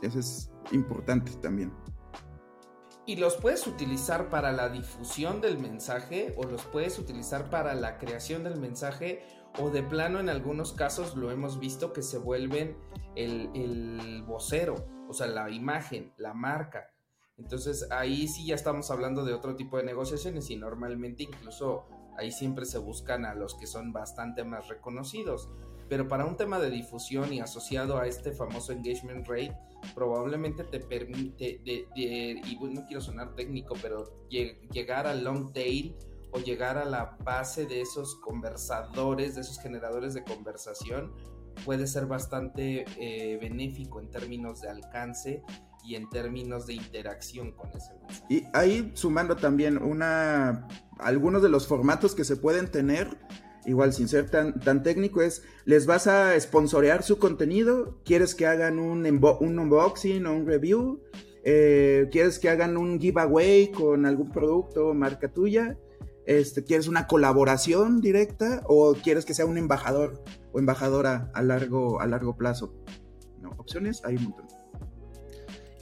Eso 0.01 0.21
es 0.21 0.51
importante 0.71 1.33
también. 1.43 1.73
Y 3.05 3.17
los 3.17 3.37
puedes 3.37 3.67
utilizar 3.67 4.29
para 4.31 4.53
la 4.53 4.69
difusión 4.69 5.41
del 5.41 5.59
mensaje 5.59 6.35
o 6.37 6.45
los 6.45 6.63
puedes 6.67 7.01
utilizar 7.01 7.51
para 7.51 7.75
la 7.75 7.99
creación 7.99 8.45
del 8.45 8.61
mensaje 8.61 9.27
o 9.59 9.71
de 9.71 9.83
plano 9.83 10.21
en 10.21 10.29
algunos 10.29 10.73
casos 10.73 11.17
lo 11.17 11.31
hemos 11.31 11.59
visto 11.59 11.93
que 11.93 12.03
se 12.03 12.19
vuelven 12.19 12.77
el, 13.17 14.23
vocero, 14.27 14.87
o 15.09 15.13
sea, 15.13 15.27
la 15.27 15.51
imagen, 15.51 16.13
la 16.17 16.33
marca. 16.33 16.92
Entonces 17.43 17.89
ahí 17.91 18.29
sí 18.29 18.47
ya 18.47 18.55
estamos 18.55 18.91
hablando 18.91 19.25
de 19.25 19.35
otro 19.35 19.57
tipo 19.57 19.77
de 19.77 19.83
negociaciones 19.83 20.49
y 20.51 20.57
normalmente 20.57 21.25
incluso 21.25 21.85
ahí 22.17 22.31
siempre 22.31 22.65
se 22.65 22.79
buscan 22.79 23.25
a 23.25 23.35
los 23.35 23.55
que 23.55 23.67
son 23.67 23.93
bastante 23.93 24.45
más 24.45 24.69
reconocidos. 24.69 25.49
Pero 25.89 26.07
para 26.07 26.25
un 26.25 26.37
tema 26.37 26.61
de 26.61 26.71
difusión 26.71 27.33
y 27.33 27.41
asociado 27.41 27.99
a 27.99 28.07
este 28.07 28.31
famoso 28.31 28.73
engagement 28.73 29.27
rate, 29.27 29.57
probablemente 29.95 30.63
te 30.63 30.79
permite, 30.79 31.61
y 31.65 32.59
no 32.61 32.87
quiero 32.87 33.01
sonar 33.01 33.35
técnico, 33.35 33.75
pero 33.83 34.27
llegar 34.31 35.09
al 35.09 35.25
long 35.25 35.53
tail 35.53 35.97
o 36.31 36.39
llegar 36.39 36.79
a 36.79 36.85
la 36.85 37.19
base 37.25 37.67
de 37.67 37.81
esos 37.81 38.15
conversadores, 38.15 39.35
de 39.35 39.43
esos 39.43 39.59
generadores 39.59 40.15
de 40.15 40.23
conversación, 40.23 41.13
puede 41.67 41.87
ser 41.87 42.07
bastante 42.07 42.85
eh, 42.99 43.37
benéfico 43.39 44.01
en 44.01 44.11
términos 44.11 44.63
de 44.63 44.71
alcance 44.71 45.43
y 45.85 45.97
en 45.97 46.09
términos 46.09 46.67
de 46.67 46.75
interacción 46.75 47.53
con 47.53 47.71
ese 47.71 47.95
mensaje. 48.01 48.25
Y 48.29 48.45
ahí 48.53 48.93
sumando 48.95 49.37
también 49.37 49.83
una 49.83 50.69
algunos 50.99 51.43
de 51.43 51.49
los 51.49 51.67
formatos 51.67 52.15
que 52.15 52.25
se 52.25 52.37
pueden 52.37 52.69
tener, 52.69 53.19
igual 53.67 53.93
sin 53.93 54.09
ser 54.09 54.31
tan, 54.31 54.61
tan 54.61 54.83
técnico, 54.83 55.23
es 55.23 55.43
les 55.65 55.87
vas 55.87 56.07
a 56.07 56.39
sponsorear 56.39 57.03
su 57.03 57.19
contenido, 57.19 57.99
quieres 58.05 58.35
que 58.35 58.47
hagan 58.47 58.79
un, 58.79 59.07
un 59.41 59.59
unboxing 59.59 60.27
o 60.27 60.35
un 60.35 60.47
review, 60.47 61.03
eh, 61.45 62.09
quieres 62.13 62.39
que 62.39 62.49
hagan 62.49 62.77
un 62.77 63.01
giveaway 63.01 63.71
con 63.73 64.07
algún 64.07 64.31
producto 64.31 64.89
o 64.89 64.95
marca 64.95 65.33
tuya, 65.33 65.77
este, 66.25 66.63
quieres 66.63 66.87
una 66.87 67.09
colaboración 67.09 68.01
directa 68.01 68.63
o 68.67 68.95
quieres 68.95 69.25
que 69.25 69.35
sea 69.35 69.45
un 69.45 69.59
embajador 69.59 70.23
o 70.53 70.61
embajadora 70.61 71.33
a 71.35 71.43
largo, 71.43 72.01
a 72.01 72.07
largo 72.07 72.37
plazo. 72.37 72.73
No, 73.41 73.51
opciones 73.59 74.05
hay 74.05 74.17
un 74.17 74.25
montón 74.25 74.47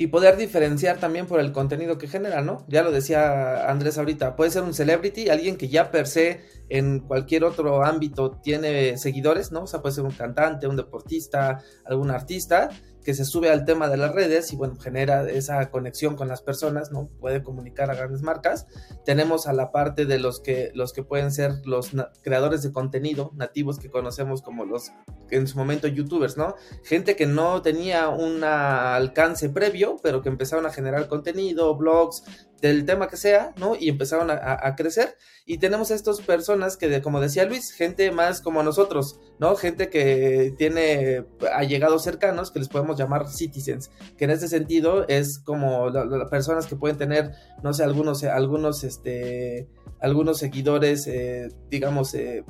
y 0.01 0.07
poder 0.07 0.39
diferenciar 0.39 0.97
también 0.97 1.27
por 1.27 1.41
el 1.41 1.53
contenido 1.53 1.99
que 1.99 2.09
genera, 2.09 2.41
¿no? 2.41 2.65
Ya 2.69 2.83
lo 2.83 2.91
decía 2.91 3.71
Andrés 3.71 3.99
ahorita, 3.99 4.35
puede 4.35 4.51
ser 4.51 4.63
un 4.63 4.73
celebrity, 4.73 5.29
alguien 5.29 5.59
que 5.59 5.69
ya 5.69 5.91
per 5.91 6.07
se 6.07 6.41
en 6.71 7.01
cualquier 7.01 7.45
otro 7.45 7.85
ámbito 7.85 8.39
tiene 8.43 8.97
seguidores, 8.97 9.53
¿no? 9.53 9.65
O 9.65 9.67
sea, 9.67 9.83
puede 9.83 9.97
ser 9.97 10.05
un 10.05 10.13
cantante, 10.13 10.67
un 10.67 10.77
deportista, 10.77 11.63
algún 11.85 12.11
artista, 12.11 12.71
que 13.05 13.15
se 13.15 13.25
sube 13.25 13.51
al 13.51 13.65
tema 13.65 13.89
de 13.89 13.97
las 13.97 14.15
redes 14.15 14.53
y 14.53 14.57
bueno, 14.57 14.77
genera 14.77 15.29
esa 15.29 15.71
conexión 15.71 16.17
con 16.17 16.29
las 16.29 16.43
personas, 16.43 16.93
¿no? 16.93 17.09
Puede 17.19 17.43
comunicar 17.43 17.91
a 17.91 17.95
grandes 17.95 18.23
marcas. 18.23 18.67
Tenemos 19.05 19.47
a 19.47 19.53
la 19.53 19.73
parte 19.73 20.05
de 20.07 20.19
los 20.19 20.41
que, 20.41 20.71
los 20.75 20.93
que 20.93 21.03
pueden 21.03 21.33
ser 21.33 21.53
los 21.65 21.91
creadores 22.23 22.63
de 22.63 22.73
contenido 22.73 23.33
nativos 23.35 23.79
que 23.79 23.91
conocemos 23.91 24.43
como 24.43 24.65
los, 24.65 24.93
en 25.31 25.47
su 25.47 25.57
momento, 25.59 25.89
youtubers, 25.89 26.37
¿no? 26.37 26.55
Gente 26.85 27.17
que 27.17 27.27
no 27.27 27.63
tenía 27.63 28.09
un 28.09 28.45
alcance 28.45 29.49
previo, 29.49 29.97
pero 30.03 30.23
que 30.23 30.29
empezaron 30.29 30.67
a 30.67 30.71
generar 30.71 31.09
contenido, 31.09 31.75
blogs, 31.77 32.25
del 32.61 32.85
tema 32.85 33.09
que 33.09 33.17
sea, 33.17 33.53
¿no? 33.57 33.75
Y 33.75 33.89
empezaron 33.89 34.31
a, 34.31 34.75
crecer. 34.77 35.17
Y 35.47 35.59
tenemos 35.59 35.91
a 35.91 35.95
estas 35.95 36.21
personas 36.21 36.77
que, 36.77 37.01
como 37.03 37.21
decía 37.21 37.45
Luis, 37.45 37.73
gente 37.73 38.11
más 38.13 38.41
como 38.41 38.63
nosotros, 38.63 39.19
¿no? 39.39 39.57
Gente 39.57 39.89
que 39.89 40.55
tiene 40.59 41.25
allegados 41.53 42.05
cercanos 42.05 42.51
que 42.51 42.59
les 42.59 42.69
podemos 42.69 42.99
llamar 42.99 43.29
citizens, 43.29 43.91
que 44.17 44.25
en 44.25 44.31
este 44.31 44.49
sentido 44.49 45.07
es 45.09 45.39
como 45.39 45.89
las 45.91 46.31
personas 46.31 46.67
que 46.67 46.77
pueden 46.77 46.99
tener, 46.99 47.33
no 47.63 47.73
sé, 47.73 47.83
algunos, 47.83 48.23
algunos, 48.25 48.85
este, 48.85 49.69
algunos 50.01 50.39
seguidores, 50.39 51.07
eh, 51.07 51.49
digamos, 51.71 52.15
eh, 52.15 52.45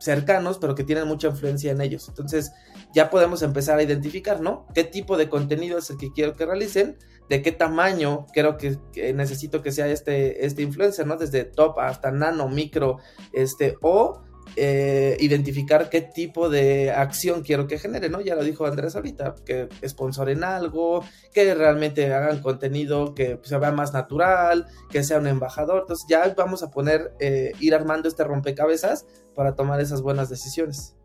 cercanos, 0.00 0.58
pero 0.58 0.74
que 0.74 0.82
tienen 0.82 1.06
mucha 1.06 1.28
influencia 1.28 1.70
en 1.70 1.80
ellos. 1.80 2.08
Entonces, 2.08 2.52
ya 2.92 3.10
podemos 3.10 3.42
empezar 3.42 3.78
a 3.78 3.82
identificar, 3.82 4.40
¿no? 4.40 4.66
¿Qué 4.74 4.82
tipo 4.82 5.16
de 5.16 5.28
contenido 5.28 5.78
es 5.78 5.90
el 5.90 5.98
que 5.98 6.10
quiero 6.10 6.34
que 6.34 6.46
realicen? 6.46 6.96
¿De 7.28 7.42
qué 7.42 7.52
tamaño 7.52 8.26
creo 8.32 8.56
que, 8.56 8.78
necesito 9.14 9.62
que 9.62 9.70
sea 9.70 9.86
este, 9.88 10.44
este 10.46 10.62
influencer, 10.62 11.06
¿no? 11.06 11.16
Desde 11.16 11.44
top 11.44 11.78
hasta 11.78 12.10
nano, 12.10 12.48
micro, 12.48 12.98
este, 13.32 13.76
o 13.82 14.22
eh, 14.56 15.16
identificar 15.20 15.88
qué 15.90 16.00
tipo 16.00 16.48
de 16.48 16.90
acción 16.90 17.42
quiero 17.42 17.66
que 17.66 17.78
genere, 17.78 18.08
¿no? 18.08 18.20
Ya 18.20 18.34
lo 18.34 18.42
dijo 18.42 18.66
Andrés 18.66 18.96
ahorita, 18.96 19.36
que 19.44 19.68
sponsoren 19.86 20.42
algo, 20.44 21.04
que 21.32 21.54
realmente 21.54 22.12
hagan 22.12 22.42
contenido 22.42 23.14
que 23.14 23.38
se 23.42 23.58
vea 23.58 23.72
más 23.72 23.92
natural, 23.92 24.66
que 24.90 25.04
sea 25.04 25.18
un 25.18 25.26
embajador. 25.28 25.82
Entonces 25.82 26.06
ya 26.08 26.34
vamos 26.36 26.62
a 26.62 26.70
poner, 26.70 27.12
eh, 27.20 27.52
ir 27.60 27.74
armando 27.74 28.08
este 28.08 28.24
rompecabezas 28.24 29.06
para 29.34 29.54
tomar 29.54 29.80
esas 29.80 30.02
buenas 30.02 30.28
decisiones. 30.28 30.96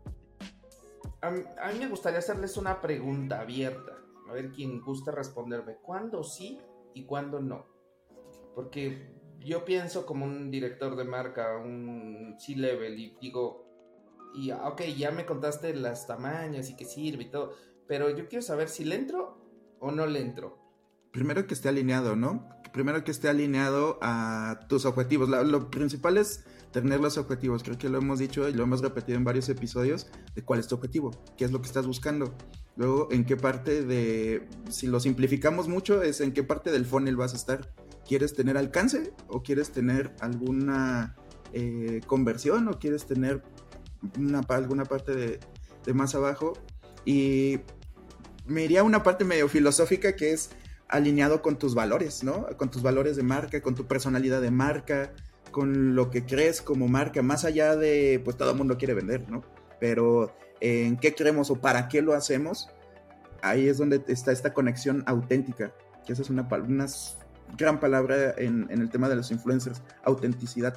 A 1.22 1.30
mí, 1.30 1.78
me 1.78 1.88
gustaría 1.88 2.18
hacerles 2.18 2.56
una 2.56 2.80
pregunta 2.80 3.40
abierta, 3.40 3.92
a 4.28 4.32
ver 4.32 4.50
quién 4.52 4.80
gusta 4.80 5.10
responderme. 5.10 5.76
¿Cuándo 5.82 6.22
sí 6.22 6.60
y 6.94 7.04
cuándo 7.04 7.40
no? 7.40 7.66
Porque 8.54 9.15
yo 9.46 9.64
pienso 9.64 10.06
como 10.06 10.24
un 10.24 10.50
director 10.50 10.96
de 10.96 11.04
marca, 11.04 11.56
un 11.56 12.34
C-level, 12.38 12.98
y 12.98 13.16
digo, 13.20 13.64
y 14.34 14.50
ah, 14.50 14.68
ok, 14.68 14.82
ya 14.96 15.12
me 15.12 15.24
contaste 15.24 15.74
las 15.74 16.06
tamaños 16.06 16.68
y 16.68 16.76
qué 16.76 16.84
sirve 16.84 17.24
y 17.24 17.30
todo, 17.30 17.54
pero 17.86 18.10
yo 18.10 18.28
quiero 18.28 18.42
saber 18.42 18.68
si 18.68 18.84
le 18.84 18.96
entro 18.96 19.38
o 19.78 19.92
no 19.92 20.06
le 20.06 20.20
entro. 20.20 20.58
Primero 21.12 21.46
que 21.46 21.54
esté 21.54 21.68
alineado, 21.68 22.16
¿no? 22.16 22.48
Primero 22.72 23.04
que 23.04 23.10
esté 23.10 23.28
alineado 23.28 23.98
a 24.02 24.66
tus 24.68 24.84
objetivos. 24.84 25.28
lo 25.28 25.70
principal 25.70 26.18
es 26.18 26.44
tener 26.72 27.00
los 27.00 27.16
objetivos. 27.16 27.62
Creo 27.62 27.78
que 27.78 27.88
lo 27.88 27.98
hemos 27.98 28.18
dicho 28.18 28.46
y 28.48 28.52
lo 28.52 28.64
hemos 28.64 28.82
repetido 28.82 29.16
en 29.16 29.24
varios 29.24 29.48
episodios 29.48 30.08
de 30.34 30.42
cuál 30.42 30.60
es 30.60 30.68
tu 30.68 30.74
objetivo, 30.74 31.10
qué 31.38 31.46
es 31.46 31.52
lo 31.52 31.60
que 31.60 31.68
estás 31.68 31.86
buscando. 31.86 32.34
Luego, 32.76 33.08
en 33.10 33.24
qué 33.24 33.36
parte 33.38 33.82
de, 33.82 34.46
si 34.68 34.86
lo 34.86 35.00
simplificamos 35.00 35.68
mucho, 35.68 36.02
es 36.02 36.20
en 36.20 36.34
qué 36.34 36.42
parte 36.42 36.70
del 36.70 36.84
funnel 36.84 37.16
vas 37.16 37.32
a 37.32 37.36
estar. 37.36 37.72
¿Quieres 38.06 38.34
tener 38.34 38.56
alcance 38.56 39.12
o 39.28 39.42
quieres 39.42 39.70
tener 39.70 40.14
alguna 40.20 41.16
eh, 41.52 42.00
conversión 42.06 42.68
o 42.68 42.78
quieres 42.78 43.06
tener 43.06 43.42
una, 44.18 44.40
alguna 44.48 44.84
parte 44.84 45.14
de, 45.14 45.40
de 45.84 45.94
más 45.94 46.14
abajo? 46.14 46.52
Y 47.04 47.60
me 48.46 48.64
iría 48.64 48.84
una 48.84 49.02
parte 49.02 49.24
medio 49.24 49.48
filosófica 49.48 50.14
que 50.14 50.32
es 50.32 50.50
alineado 50.88 51.42
con 51.42 51.58
tus 51.58 51.74
valores, 51.74 52.22
¿no? 52.22 52.46
Con 52.56 52.70
tus 52.70 52.82
valores 52.82 53.16
de 53.16 53.22
marca, 53.22 53.60
con 53.60 53.74
tu 53.74 53.86
personalidad 53.86 54.40
de 54.40 54.50
marca, 54.50 55.12
con 55.50 55.94
lo 55.94 56.10
que 56.10 56.24
crees 56.24 56.60
como 56.62 56.88
marca, 56.88 57.22
más 57.22 57.44
allá 57.44 57.76
de, 57.76 58.20
pues 58.24 58.36
todo 58.36 58.54
mundo 58.54 58.76
quiere 58.78 58.94
vender, 58.94 59.28
¿no? 59.28 59.42
Pero 59.80 60.36
en 60.60 60.96
qué 60.96 61.14
creemos 61.14 61.50
o 61.50 61.56
para 61.56 61.88
qué 61.88 62.02
lo 62.02 62.14
hacemos, 62.14 62.68
ahí 63.42 63.68
es 63.68 63.78
donde 63.78 64.02
está 64.08 64.32
esta 64.32 64.52
conexión 64.52 65.02
auténtica, 65.06 65.72
que 66.04 66.12
esa 66.12 66.22
es 66.22 66.30
una, 66.30 66.48
una 66.66 66.86
gran 67.56 67.80
palabra 67.80 68.34
en, 68.36 68.66
en 68.70 68.80
el 68.80 68.90
tema 68.90 69.08
de 69.08 69.16
los 69.16 69.30
influencers, 69.30 69.82
autenticidad. 70.04 70.76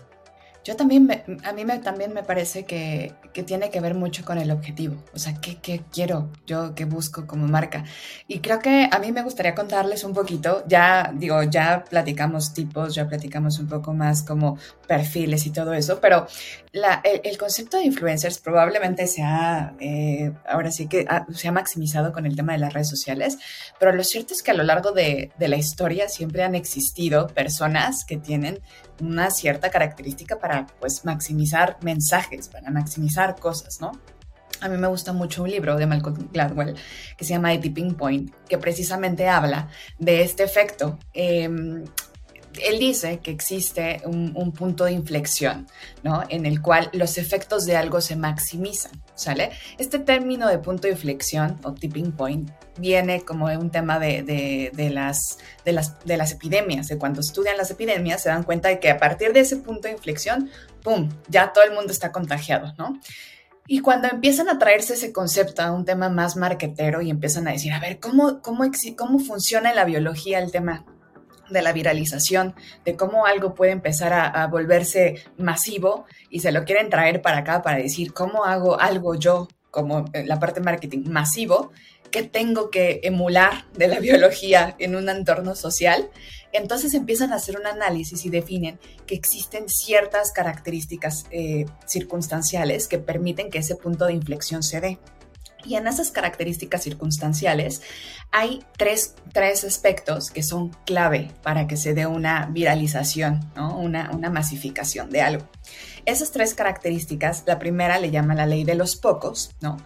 Yo 0.64 0.76
también, 0.76 1.06
me, 1.06 1.24
a 1.46 1.54
mí 1.54 1.64
me, 1.64 1.80
también 1.80 2.14
me 2.14 2.24
parece 2.24 2.66
que, 2.66 3.14
que, 3.34 3.44
tiene 3.44 3.70
que 3.70 3.80
ver 3.80 3.96
mucho 3.96 4.26
con 4.26 4.38
el 4.38 4.52
objetivo, 4.52 5.02
o 5.14 5.20
sea, 5.20 5.34
¿qué, 5.40 5.58
¿qué, 5.58 5.82
quiero 5.92 6.30
yo, 6.46 6.76
qué 6.76 6.84
busco 6.86 7.26
como 7.26 7.48
marca? 7.48 7.86
Y 8.28 8.40
creo 8.40 8.60
que 8.60 8.90
a 8.92 9.00
mí 9.00 9.12
me 9.12 9.24
gustaría 9.24 9.56
contarles 9.56 10.04
un 10.04 10.14
poquito, 10.14 10.64
ya 10.68 11.12
digo, 11.16 11.42
ya 11.44 11.86
platicamos 11.90 12.54
tipos, 12.54 12.94
ya 12.94 13.08
platicamos 13.08 13.58
un 13.60 13.68
poco 13.68 13.94
más 13.94 14.22
como 14.22 14.58
perfiles 14.86 15.46
y 15.46 15.52
todo 15.52 15.74
eso, 15.74 16.00
pero 16.02 16.28
la, 16.74 17.02
el, 17.04 17.38
concepto 17.38 17.78
de 17.78 17.86
influencers 17.86 18.40
probablemente 18.40 19.08
se 19.08 19.24
ha, 19.24 19.74
eh, 19.80 20.34
ahora 20.46 20.72
sí 20.72 20.88
que 20.88 21.08
se 21.34 21.48
ha 21.48 21.52
maximizado 21.52 22.12
con 22.12 22.26
el 22.26 22.36
tema 22.36 22.54
de 22.54 22.60
las 22.60 22.74
redes 22.74 22.90
sociales, 22.90 23.38
pero 23.80 23.94
lo 23.94 24.04
cierto 24.04 24.34
es 24.34 24.44
que 24.44 24.52
a 24.52 24.56
lo 24.56 24.64
largo 24.64 24.92
de, 24.92 25.32
de 25.40 25.48
la 25.48 25.56
historia 25.56 26.10
siempre 26.10 26.44
han 26.44 26.54
existido 26.54 27.28
personas 27.28 28.04
que 28.04 28.18
tienen 28.18 28.60
una 29.02 29.32
cierta 29.32 29.70
característica 29.70 30.38
para 30.40 30.59
pues 30.80 31.06
maximizar 31.06 31.78
mensajes, 31.82 32.48
para 32.48 32.72
maximizar 32.72 33.36
cosas, 33.38 33.80
¿no? 33.82 33.92
A 34.62 34.68
mí 34.68 34.78
me 34.78 34.88
gusta 34.88 35.14
mucho 35.14 35.44
un 35.44 35.52
libro 35.52 35.78
de 35.78 35.86
Malcolm 35.86 36.28
Gladwell 36.34 36.76
que 37.18 37.24
se 37.24 37.34
llama 37.34 37.52
The 37.52 37.60
Tipping 37.60 37.96
Point, 37.96 38.34
que 38.48 38.58
precisamente 38.58 39.30
habla 39.30 39.70
de 39.98 40.22
este 40.22 40.44
efecto. 40.44 41.00
Em, 41.14 41.86
él 42.62 42.80
dice 42.80 43.20
que 43.20 43.32
existe 43.32 44.02
un, 44.06 44.52
punto 44.52 44.86
de 44.86 44.92
inflexión, 44.92 45.68
¿no? 46.04 46.24
En 46.30 46.46
el 46.46 46.62
cual 46.62 46.90
los 46.94 47.18
efectos 47.18 47.66
de 47.66 47.78
algo 47.78 48.02
se 48.02 48.16
maximizan, 48.16 48.92
¿sale? 49.16 49.52
Este 49.78 50.00
término 50.00 50.48
de 50.48 50.58
punto 50.58 50.84
de 50.84 50.92
inflexión 50.92 51.60
o 51.64 51.74
tipping 51.74 52.12
point 52.12 52.50
viene 52.78 53.22
como 53.22 53.50
de 53.50 53.58
un 53.58 53.70
tema 53.70 54.00
de, 54.00 54.72
las, 54.94 55.38
de, 55.66 55.72
las, 55.74 56.00
de 56.06 56.18
las 56.18 56.32
epidemias, 56.32 56.88
de 56.88 56.98
cuando 56.98 57.22
estudian 57.22 57.58
las 57.58 57.72
epidemias 57.72 58.24
se 58.24 58.30
dan 58.30 58.44
cuenta 58.44 58.70
de 58.70 58.80
que 58.80 58.90
a 58.90 58.98
partir 58.98 59.34
de 59.34 59.42
ese 59.42 59.58
punto 59.58 59.88
de 59.88 59.94
inflexión, 59.94 60.50
¡pum!, 60.84 61.10
ya 61.28 61.54
todo 61.54 61.64
el 61.64 61.74
mundo 61.74 61.92
está 61.92 62.12
contagiado, 62.12 62.74
¿no? 62.78 63.00
Y 63.72 63.82
cuando 63.82 64.08
empiezan 64.08 64.50
a 64.50 64.58
traerse 64.58 64.96
ese 64.96 65.14
concepto 65.14 65.62
a 65.62 65.72
un 65.72 65.86
tema 65.86 66.10
más 66.10 66.36
marketero 66.36 67.04
y 67.04 67.12
empiezan 67.12 67.48
a 67.48 67.52
decir, 67.52 67.72
a 67.72 67.80
ver, 67.80 68.00
¿cómo, 68.00 68.42
cómo, 68.42 68.64
cómo 68.98 69.20
funciona 69.20 69.70
en 69.70 69.76
la 69.76 69.86
biología 69.86 70.40
el 70.40 70.52
tema 70.52 70.86
de 71.50 71.62
la 71.62 71.74
viralización, 71.74 72.56
de 72.86 72.96
cómo 72.96 73.26
algo 73.26 73.54
puede 73.56 73.72
empezar 73.72 74.14
a, 74.14 74.48
volverse 74.48 75.24
masivo 75.38 76.06
y 76.30 76.40
se 76.40 76.52
lo 76.52 76.64
quieren 76.64 76.90
traer 76.90 77.22
para 77.22 77.40
acá 77.40 77.62
para 77.62 77.78
decir 77.78 78.14
cómo 78.14 78.46
hago 78.46 78.80
algo 78.80 79.16
yo 79.16 79.48
como 79.72 80.06
la 80.14 80.40
parte 80.40 80.62
marketing 80.62 81.04
masivo, 81.10 81.72
que 82.10 82.24
tengo 82.24 82.70
que 82.72 83.02
emular 83.04 83.66
de 83.74 83.88
la 83.88 84.00
biología 84.00 84.76
en 84.80 84.96
un 84.96 85.10
entorno 85.10 85.56
social. 85.56 86.10
Entonces 86.52 86.96
empiezan 86.96 87.32
a 87.32 87.36
hacer 87.36 87.58
un 87.60 87.68
análisis 87.68 88.26
y 88.26 88.30
definen 88.30 88.80
que 89.06 89.14
existen 89.14 89.70
ciertas 89.70 90.32
características 90.32 91.26
eh, 91.30 91.66
circunstanciales 91.86 92.88
que 92.88 92.98
permiten 92.98 93.52
que 93.52 93.60
ese 93.60 93.76
punto 93.76 94.06
de 94.06 94.14
inflexión 94.14 94.64
se 94.64 94.82
dé. 94.82 95.00
Y 95.66 95.76
en 95.76 95.88
esas 95.88 96.12
características 96.12 96.84
circunstanciales 96.84 97.82
hay 98.32 98.64
tres, 98.78 99.16
aspectos 99.36 100.32
que 100.32 100.44
son 100.44 100.70
clave 100.86 101.32
para 101.44 101.68
que 101.68 101.78
se 101.78 101.94
dé 101.94 102.08
una 102.08 102.46
viralización, 102.48 103.40
una, 103.58 104.12
una 104.12 104.30
masificación 104.30 105.10
de 105.10 105.22
algo. 105.22 105.50
Esas 106.06 106.32
tres 106.32 106.54
características, 106.54 107.44
la 107.46 107.60
primera 107.60 108.00
le 108.00 108.10
llama 108.12 108.36
la 108.36 108.46
ley 108.46 108.64
de 108.64 108.76
los 108.76 108.96
pocos, 108.96 109.52
¿no? 109.62 109.78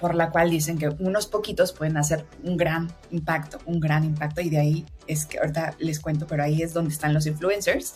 por 0.00 0.14
la 0.14 0.30
cual 0.30 0.48
dicen 0.48 0.78
que 0.78 0.88
unos 0.88 1.26
poquitos 1.26 1.72
pueden 1.72 1.98
hacer 1.98 2.24
un 2.42 2.56
gran 2.56 2.90
impacto, 3.10 3.58
un 3.66 3.78
gran 3.78 4.02
impacto, 4.04 4.40
y 4.40 4.48
de 4.48 4.58
ahí 4.58 4.86
es 5.06 5.26
que 5.26 5.38
ahorita 5.38 5.76
les 5.78 6.00
cuento, 6.00 6.26
pero 6.26 6.42
ahí 6.42 6.62
es 6.62 6.72
donde 6.72 6.90
están 6.90 7.12
los 7.12 7.26
influencers. 7.26 7.94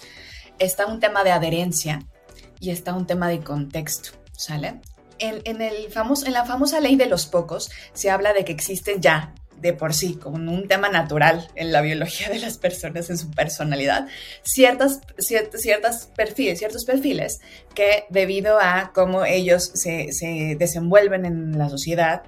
Está 0.59 0.87
un 0.87 1.01
tema 1.01 1.25
de 1.25 1.33
adherencia 1.33 2.01
y 2.61 2.71
está 2.71 2.95
un 2.95 3.07
tema 3.07 3.29
de 3.29 3.41
contexto, 3.41 4.11
¿sale? 4.33 4.83
En, 5.19 5.43
en 5.47 6.33
la 6.33 6.45
famosa 6.45 6.81
ley 6.81 6.97
de 6.97 7.07
los 7.07 7.27
pocos 7.27 7.71
se 7.93 8.11
habla 8.11 8.33
de 8.33 8.45
que 8.45 8.53
existen 8.53 9.01
ya 9.01 9.35
de 9.65 9.73
por 9.73 9.95
sí, 9.95 10.17
como 10.17 10.37
un 10.37 10.69
tema 10.69 10.91
natural 10.91 11.49
en 11.55 11.73
la 11.73 11.81
biología 11.81 12.29
de 12.29 12.39
las 12.39 12.59
personas, 12.59 13.09
en 13.09 13.17
su 13.17 13.31
personalidad, 13.31 14.09
ciertas, 14.43 15.01
ciertas, 15.17 15.63
ciertas 15.63 16.11
perfiles, 16.15 16.59
ciertos 16.59 16.85
perfiles 16.85 17.41
que 17.75 18.05
debido 18.11 18.59
a 18.61 18.93
cómo 18.95 19.25
ellos 19.25 19.71
se, 19.73 20.13
se 20.13 20.57
desenvuelven 20.59 21.25
en 21.25 21.59
la 21.59 21.71
sociedad, 21.71 22.25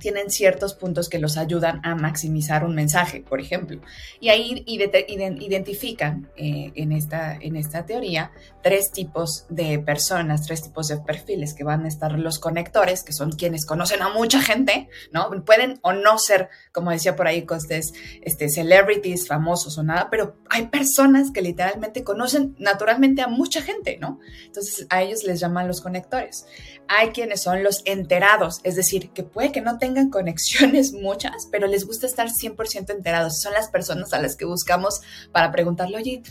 tienen 0.00 0.30
ciertos 0.30 0.74
puntos 0.74 1.08
que 1.08 1.20
los 1.20 1.36
ayudan 1.36 1.80
a 1.84 1.94
maximizar 1.94 2.64
un 2.64 2.74
mensaje, 2.74 3.20
por 3.20 3.40
ejemplo. 3.40 3.80
Y 4.18 4.30
ahí 4.30 4.64
identifican 4.66 6.28
eh, 6.36 6.72
en, 6.74 6.92
esta, 6.92 7.36
en 7.36 7.54
esta 7.56 7.86
teoría 7.86 8.32
tres 8.62 8.90
tipos 8.90 9.46
de 9.48 9.78
personas, 9.78 10.46
tres 10.46 10.62
tipos 10.62 10.88
de 10.88 10.98
perfiles 10.98 11.54
que 11.54 11.64
van 11.64 11.84
a 11.84 11.88
estar 11.88 12.18
los 12.18 12.38
conectores, 12.38 13.04
que 13.04 13.12
son 13.12 13.32
quienes 13.32 13.64
conocen 13.64 14.02
a 14.02 14.08
mucha 14.08 14.40
gente, 14.40 14.88
¿no? 15.12 15.30
Pueden 15.44 15.78
o 15.82 15.92
no 15.92 16.18
ser, 16.18 16.48
como 16.72 16.90
decía 16.90 17.14
por 17.16 17.26
ahí 17.26 17.42
Costes, 17.42 17.92
este, 18.22 18.48
celebrities, 18.48 19.28
famosos 19.28 19.78
o 19.78 19.82
nada, 19.82 20.08
pero 20.10 20.36
hay 20.48 20.66
personas 20.66 21.30
que 21.30 21.42
literalmente 21.42 22.04
conocen 22.04 22.56
naturalmente 22.58 23.22
a 23.22 23.28
mucha 23.28 23.62
gente, 23.62 23.98
¿no? 24.00 24.18
Entonces 24.46 24.86
a 24.90 25.02
ellos 25.02 25.24
les 25.24 25.40
llaman 25.40 25.68
los 25.68 25.80
conectores. 25.80 26.46
Hay 26.88 27.10
quienes 27.10 27.42
son 27.42 27.62
los 27.62 27.82
enterados, 27.84 28.60
es 28.64 28.76
decir, 28.76 29.10
que 29.10 29.22
puede 29.22 29.52
que 29.52 29.60
no 29.60 29.78
tengan 29.78 29.89
conexiones 30.10 30.92
muchas, 31.02 31.46
pero 31.50 31.66
les 31.66 31.86
gusta 31.86 32.06
estar 32.06 32.28
100% 32.28 32.90
enterados. 32.90 33.40
Son 33.40 33.52
las 33.52 33.68
personas 33.68 34.12
a 34.12 34.20
las 34.20 34.36
que 34.36 34.44
buscamos 34.44 35.00
para 35.32 35.52
preguntarle, 35.52 35.96
oye, 35.96 36.22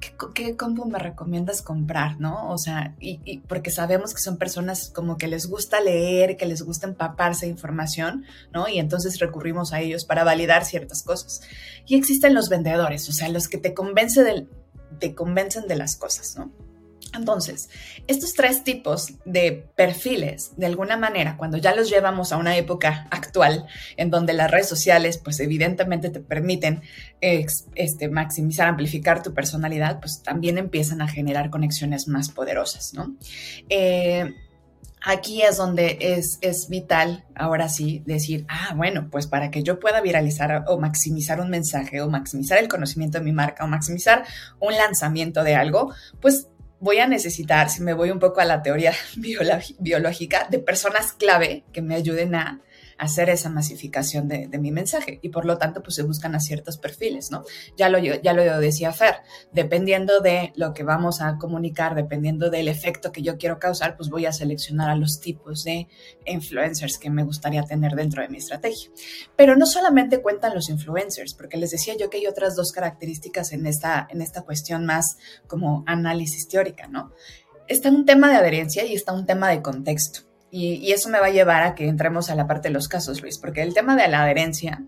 ¿qué, 0.00 0.14
qué 0.34 0.56
combo 0.56 0.84
me 0.84 0.98
recomiendas 0.98 1.62
comprar? 1.62 2.20
¿No? 2.20 2.50
O 2.50 2.58
sea, 2.58 2.94
y, 3.00 3.38
porque 3.48 3.70
sabemos 3.70 4.14
que 4.14 4.20
son 4.20 4.36
personas 4.36 4.90
como 4.94 5.16
que 5.16 5.28
les 5.28 5.46
gusta 5.46 5.80
leer, 5.80 6.36
que 6.36 6.46
les 6.46 6.62
gusta 6.62 6.86
empaparse 6.86 7.46
de 7.46 7.52
información, 7.52 8.24
¿no? 8.52 8.68
Y 8.68 8.78
entonces 8.78 9.18
recurrimos 9.18 9.72
a 9.72 9.80
ellos 9.80 10.04
para 10.04 10.24
validar 10.24 10.64
ciertas 10.64 11.02
cosas. 11.02 11.40
Y 11.86 11.96
existen 11.96 12.34
los 12.34 12.48
vendedores, 12.48 13.08
o 13.08 13.12
sea, 13.12 13.28
los 13.28 13.48
que 13.48 13.58
te, 13.58 13.74
convence 13.74 14.22
del, 14.22 14.48
te 14.98 15.14
convencen 15.14 15.66
de 15.68 15.76
las 15.76 15.96
cosas, 15.96 16.36
¿no? 16.36 16.50
Entonces, 17.12 17.68
estos 18.06 18.34
tres 18.34 18.64
tipos 18.64 19.12
de 19.24 19.68
perfiles, 19.76 20.52
de 20.56 20.66
alguna 20.66 20.96
manera, 20.96 21.36
cuando 21.36 21.58
ya 21.58 21.74
los 21.74 21.88
llevamos 21.88 22.32
a 22.32 22.36
una 22.36 22.56
época 22.56 23.06
actual, 23.10 23.66
en 23.96 24.10
donde 24.10 24.32
las 24.32 24.50
redes 24.50 24.68
sociales, 24.68 25.18
pues 25.18 25.40
evidentemente 25.40 26.10
te 26.10 26.20
permiten 26.20 26.82
este, 27.20 28.08
maximizar, 28.08 28.68
amplificar 28.68 29.22
tu 29.22 29.32
personalidad, 29.32 30.00
pues 30.00 30.22
también 30.22 30.58
empiezan 30.58 31.02
a 31.02 31.08
generar 31.08 31.50
conexiones 31.50 32.08
más 32.08 32.30
poderosas, 32.30 32.94
¿no? 32.94 33.16
Eh, 33.68 34.34
aquí 35.04 35.42
es 35.42 35.56
donde 35.58 35.98
es, 36.00 36.38
es, 36.40 36.68
vital, 36.68 37.24
ahora 37.34 37.68
sí, 37.68 38.02
decir, 38.06 38.46
ah, 38.48 38.72
bueno, 38.74 39.08
pues 39.10 39.26
para 39.26 39.50
que 39.50 39.62
yo 39.62 39.78
pueda 39.78 40.00
viralizar 40.00 40.64
o 40.66 40.78
maximizar 40.78 41.40
un 41.40 41.50
mensaje 41.50 42.00
o 42.00 42.08
maximizar 42.08 42.58
el 42.58 42.68
conocimiento 42.68 43.18
de 43.18 43.24
mi 43.24 43.32
marca 43.32 43.64
o 43.64 43.68
maximizar 43.68 44.24
un 44.60 44.74
lanzamiento 44.74 45.44
de 45.44 45.54
algo, 45.54 45.92
pues 46.20 46.48
voy 46.80 46.98
a 46.98 47.06
necesitar, 47.06 47.70
si 47.70 47.82
me 47.82 47.94
voy 47.94 48.10
un 48.10 48.18
poco 48.18 48.40
a 48.40 48.44
la 48.44 48.62
teoría 48.62 48.92
biológica, 49.78 50.46
de 50.50 50.58
personas 50.58 51.12
clave 51.12 51.64
que 51.72 51.82
me 51.82 51.94
ayuden 51.94 52.34
a 52.34 52.60
hacer 52.98 53.30
esa 53.30 53.50
masificación 53.50 54.28
de, 54.28 54.48
mi 54.54 54.70
mensaje 54.70 55.18
y 55.20 55.30
por 55.30 55.44
lo 55.44 55.58
tanto 55.58 55.82
pues 55.82 55.96
se 55.96 56.04
buscan 56.04 56.34
a 56.34 56.40
ciertos 56.40 56.78
perfiles, 56.78 57.30
¿no? 57.30 57.44
Ya 57.76 57.88
lo, 57.88 57.98
ya 57.98 58.32
lo 58.32 58.60
decía 58.60 58.92
Fer, 58.92 59.16
dependiendo 59.52 60.20
de 60.20 60.52
lo 60.54 60.72
que 60.72 60.84
vamos 60.84 61.20
a 61.20 61.36
comunicar, 61.38 61.94
dependiendo 61.94 62.50
del 62.50 62.68
efecto 62.68 63.10
que 63.10 63.22
yo 63.22 63.36
quiero 63.36 63.58
causar, 63.58 63.96
pues 63.96 64.10
voy 64.10 64.26
a 64.26 64.32
seleccionar 64.32 64.90
a 64.90 64.96
los 64.96 65.20
tipos 65.20 65.64
de 65.64 65.88
influencers 66.24 66.98
que 66.98 67.10
me 67.10 67.24
gustaría 67.24 67.64
tener 67.64 67.94
dentro 67.94 68.22
de 68.22 68.28
mi 68.28 68.38
estrategia. 68.38 68.90
Pero 69.36 69.56
no 69.56 69.66
solamente 69.66 70.22
cuentan 70.22 70.54
los 70.54 70.68
influencers, 70.68 71.34
porque 71.34 71.56
les 71.56 71.70
decía 71.70 71.94
yo 71.98 72.10
que 72.10 72.18
hay 72.18 72.26
otras 72.26 72.54
dos 72.54 72.72
características 72.72 73.52
en 73.52 73.66
esta, 73.66 74.06
en 74.10 74.22
esta 74.22 74.42
cuestión 74.42 74.86
más 74.86 75.16
como 75.46 75.82
análisis 75.86 76.48
teórica, 76.48 76.86
¿no? 76.86 77.12
Está 77.66 77.88
un 77.88 78.04
tema 78.04 78.30
de 78.30 78.36
adherencia 78.36 78.84
y 78.84 78.94
está 78.94 79.12
un 79.12 79.26
tema 79.26 79.48
de 79.48 79.62
contexto. 79.62 80.33
Y, 80.56 80.92
eso 80.92 81.08
me 81.08 81.18
va 81.18 81.26
a 81.26 81.30
llevar 81.30 81.64
a 81.64 81.74
que 81.74 81.88
entremos 81.88 82.30
a 82.30 82.36
la 82.36 82.46
parte 82.46 82.68
de 82.68 82.74
los 82.74 82.86
casos, 82.86 83.20
Luis, 83.20 83.38
porque 83.38 83.60
el 83.60 83.74
tema 83.74 83.96
de 83.96 84.06
la 84.06 84.22
adherencia 84.22 84.84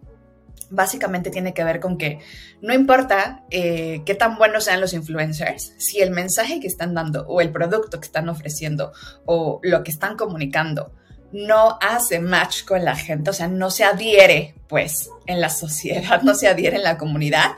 básicamente 0.70 1.31
tiene 1.31 1.55
que 1.55 1.64
ver 1.64 1.81
con 1.81 1.98
que 1.98 2.20
no 2.62 2.72
importa 2.72 3.42
eh, 3.50 4.02
qué 4.07 4.14
tan 4.14 4.38
buenos 4.38 4.62
sean 4.64 4.81
los 4.81 4.92
influencers, 4.92 5.72
si 5.76 6.00
el 6.00 6.12
mensaje 6.12 6.61
que 6.61 6.68
están 6.68 6.94
dando 6.94 7.26
o 7.26 7.40
el 7.40 7.50
producto 7.50 7.98
que 7.98 8.07
están 8.07 8.29
ofreciendo 8.29 8.92
o 9.24 9.59
lo 9.64 9.83
que 9.83 9.90
están 9.90 10.16
comunicando 10.16 10.92
no 11.33 11.79
hace 11.81 12.20
match 12.20 12.64
con 12.64 12.85
la 12.85 12.94
gente, 12.94 13.31
o 13.31 13.33
sea, 13.33 13.48
no 13.48 13.72
se 13.72 13.83
adhiere 13.83 14.55
pues 14.68 15.11
en 15.26 15.40
la 15.40 15.50
sociedad, 15.50 16.22
no 16.22 16.37
se 16.37 16.46
adhiere 16.46 16.76
en 16.76 16.85
la 16.85 16.96
comunidad, 16.96 17.57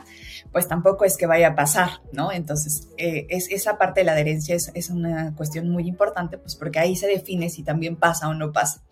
pues 0.51 0.67
tampoco 0.67 1.05
es 1.05 1.17
que 1.17 1.27
vaya 1.27 1.49
a 1.49 1.55
pasar, 1.55 2.01
¿no? 2.11 2.31
Entonces, 2.31 2.87
eh, 2.97 3.27
es, 3.29 3.49
esa 3.51 3.77
parte 3.77 4.01
de 4.01 4.05
la 4.05 4.13
adherencia 4.13 4.55
es, 4.55 4.71
es, 4.73 4.89
una 4.89 5.35
cuestión 5.35 5.69
muy 5.69 5.87
importante, 5.87 6.37
pues 6.37 6.55
porque 6.55 6.79
ahí 6.79 6.95
se 6.95 7.07
define 7.07 7.49
si 7.49 7.63
también 7.63 7.95
pasa 7.95 8.27
o 8.27 8.33
no 8.33 8.51
pasa. 8.51 8.83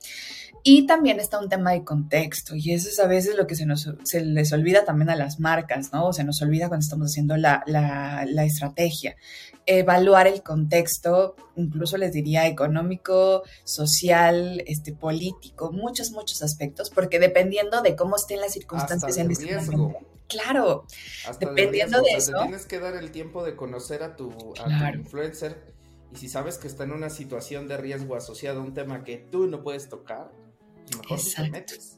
Y 0.64 0.86
también 0.86 1.20
está 1.20 1.40
un 1.40 1.50
tema 1.50 1.72
de 1.72 1.84
contexto, 1.84 2.54
y 2.56 2.74
eso 2.74 2.90
es 2.90 3.00
a 3.00 3.08
veces 3.08 3.38
lo 3.38 3.48
que 3.48 3.56
se, 3.56 3.66
nos, 3.66 3.90
se 4.04 4.22
les 4.22 4.52
olvida 4.52 4.84
también 4.84 5.10
a 5.10 5.16
las 5.16 5.40
marcas, 5.40 5.94
¿no? 5.94 6.08
O 6.08 6.14
se 6.14 6.24
nos 6.24 6.42
olvida 6.42 6.68
cuando 6.68 6.84
estamos 6.84 7.12
haciendo 7.12 7.38
la, 7.38 7.64
la, 7.68 8.26
la 8.28 8.44
estrategia. 8.44 9.16
Evaluar 9.66 10.28
el 10.28 10.44
contexto, 10.44 11.36
incluso 11.56 11.98
les 11.98 12.12
diría 12.12 12.48
económico, 12.48 13.44
social, 13.64 14.64
este, 14.68 14.94
político, 14.94 15.72
muchos, 15.72 16.12
muchos 16.12 16.44
aspectos, 16.44 16.90
porque 16.90 17.20
dependiendo 17.20 17.82
de 17.82 17.96
cómo 17.96 18.18
estén 18.18 18.42
las 18.42 18.54
circunstancias 18.54 19.18
en 19.18 19.32
este 19.32 19.56
momento 19.56 20.17
Claro, 20.28 20.86
dependiendo 21.40 22.02
de, 22.02 22.18
eso. 22.18 22.34
tienes 22.42 22.66
que 22.66 22.80
dar 22.80 22.96
el 22.96 23.12
tiempo 23.12 23.44
de 23.44 23.56
conocer 23.56 24.04
a 24.04 24.16
tu, 24.16 24.54
influencer 24.94 25.74
y 26.12 26.18
si 26.18 26.30
sabes 26.30 26.58
que 26.58 26.68
está 26.68 26.84
en 26.84 26.92
una 26.92 27.10
situación 27.10 27.68
de 27.68 27.78
riesgo 27.78 28.16
asociado 28.16 28.60
a 28.60 28.64
un 28.64 28.74
tema 28.74 29.04
que 29.04 29.18
tú 29.18 29.48
no 29.48 29.64
puedes 29.64 29.90
tocar, 29.90 30.32
mejor 31.02 31.20
te 31.36 31.50
metes. 31.50 31.97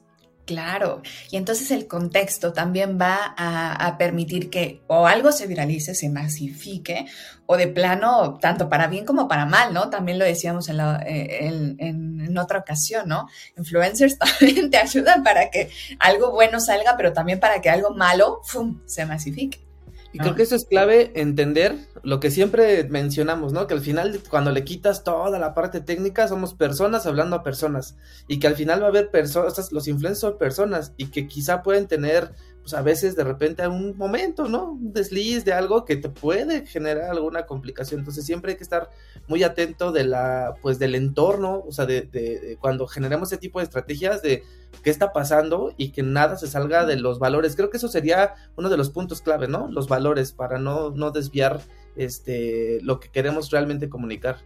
Claro, 0.50 1.04
y 1.30 1.38
entonces 1.38 1.70
el 1.70 1.88
contexto 1.88 2.54
también 2.54 2.98
va 3.00 3.36
a, 3.38 3.98
permitir 4.00 4.50
que 4.50 4.82
o 4.88 5.06
algo 5.06 5.32
se 5.32 5.46
viralice, 5.46 5.94
se 5.94 6.10
masifique, 6.10 7.06
o 7.46 7.56
de 7.56 7.68
plano, 7.68 8.40
tanto 8.42 8.68
para 8.68 8.88
bien 8.88 9.06
como 9.06 9.28
para 9.28 9.46
mal, 9.46 9.76
¿no? 9.76 9.92
También 9.92 10.18
lo 10.18 10.26
decíamos 10.26 10.68
en, 10.70 10.80
eh, 11.06 11.76
en, 11.78 12.36
otra 12.36 12.58
ocasión, 12.58 13.08
¿no? 13.08 13.28
Influencers 13.58 14.18
también 14.40 14.72
te 14.72 14.78
ayudan 14.78 15.22
para 15.22 15.52
que 15.52 15.70
algo 16.00 16.32
bueno 16.32 16.60
salga, 16.60 16.98
pero 16.98 17.14
también 17.14 17.40
para 17.40 17.62
que 17.62 17.70
algo 17.70 17.92
malo, 17.92 18.42
¡fum!, 18.44 18.82
se 18.88 19.06
masifique. 19.06 19.68
Y 20.12 20.17
creo 20.17 20.36
que 20.36 20.43
eso 20.43 20.56
es 20.56 20.65
clave 20.65 21.12
entender 21.15 21.76
lo 22.02 22.19
que 22.19 22.32
siempre 22.32 22.84
mencionamos, 22.86 23.54
¿no? 23.54 23.67
Que 23.67 23.76
al 23.76 23.82
final, 23.82 24.19
cuando 24.30 24.52
le 24.52 24.63
quitas 24.63 25.04
toda 25.04 25.38
la 25.38 25.54
parte 25.54 25.82
técnica, 25.82 26.28
somos 26.28 26.56
personas 26.56 27.06
hablando 27.06 27.36
a 27.36 27.43
personas. 27.43 27.95
Y 28.28 28.39
que 28.39 28.48
al 28.48 28.56
final 28.56 28.82
va 28.82 28.88
a 28.88 28.89
haber 28.89 29.12
personas, 29.12 29.72
los 29.72 29.88
influencers 29.88 30.19
son 30.19 30.38
personas 30.39 30.93
y 30.98 31.08
que 31.08 31.28
quizá 31.28 31.62
pueden 31.62 31.88
tener 31.88 32.32
pues 32.69 32.79
a 32.79 32.84
veces 32.84 33.15
de 33.15 33.23
repente 33.23 33.67
un 33.67 33.97
momento, 33.97 34.47
¿no? 34.47 34.73
Un 34.73 34.93
desliz 34.93 35.43
de 35.43 35.53
algo 35.53 35.86
que 35.86 35.95
te 35.95 36.08
puede 36.08 36.67
generar 36.67 37.10
alguna 37.10 37.47
complicación. 37.47 38.01
Entonces 38.01 38.25
siempre 38.25 38.51
hay 38.51 38.58
que 38.58 38.63
estar 38.63 38.91
muy 39.27 39.41
atento 39.41 39.91
de 39.91 40.03
la, 40.03 40.53
pues 40.62 40.77
del 40.77 40.93
entorno, 40.93 41.63
o 41.65 41.71
sea, 41.71 41.88
de, 41.88 42.58
cuando 42.62 42.86
generemos 42.86 43.32
ese 43.32 43.41
tipo 43.41 43.58
de 43.58 43.63
estrategias 43.63 44.21
de 44.21 44.43
qué 44.84 44.91
está 44.91 45.13
pasando 45.13 45.73
y 45.77 45.91
que 45.91 46.03
nada 46.03 46.38
se 46.38 46.47
salga 46.47 46.86
de 46.86 46.97
los 46.97 47.17
valores. 47.17 47.55
Creo 47.55 47.71
que 47.71 47.77
eso 47.77 47.88
sería 47.88 48.36
uno 48.55 48.69
de 48.69 48.77
los 48.77 48.91
puntos 48.91 49.21
clave, 49.21 49.47
¿no? 49.47 49.67
Los 49.71 49.88
valores 49.88 50.32
para 50.32 50.60
no, 50.60 50.91
no 50.91 51.10
desviar 51.10 51.62
este, 51.95 52.79
lo 52.84 52.99
que 52.99 53.10
queremos 53.10 53.49
realmente 53.49 53.89
comunicar. 53.89 54.38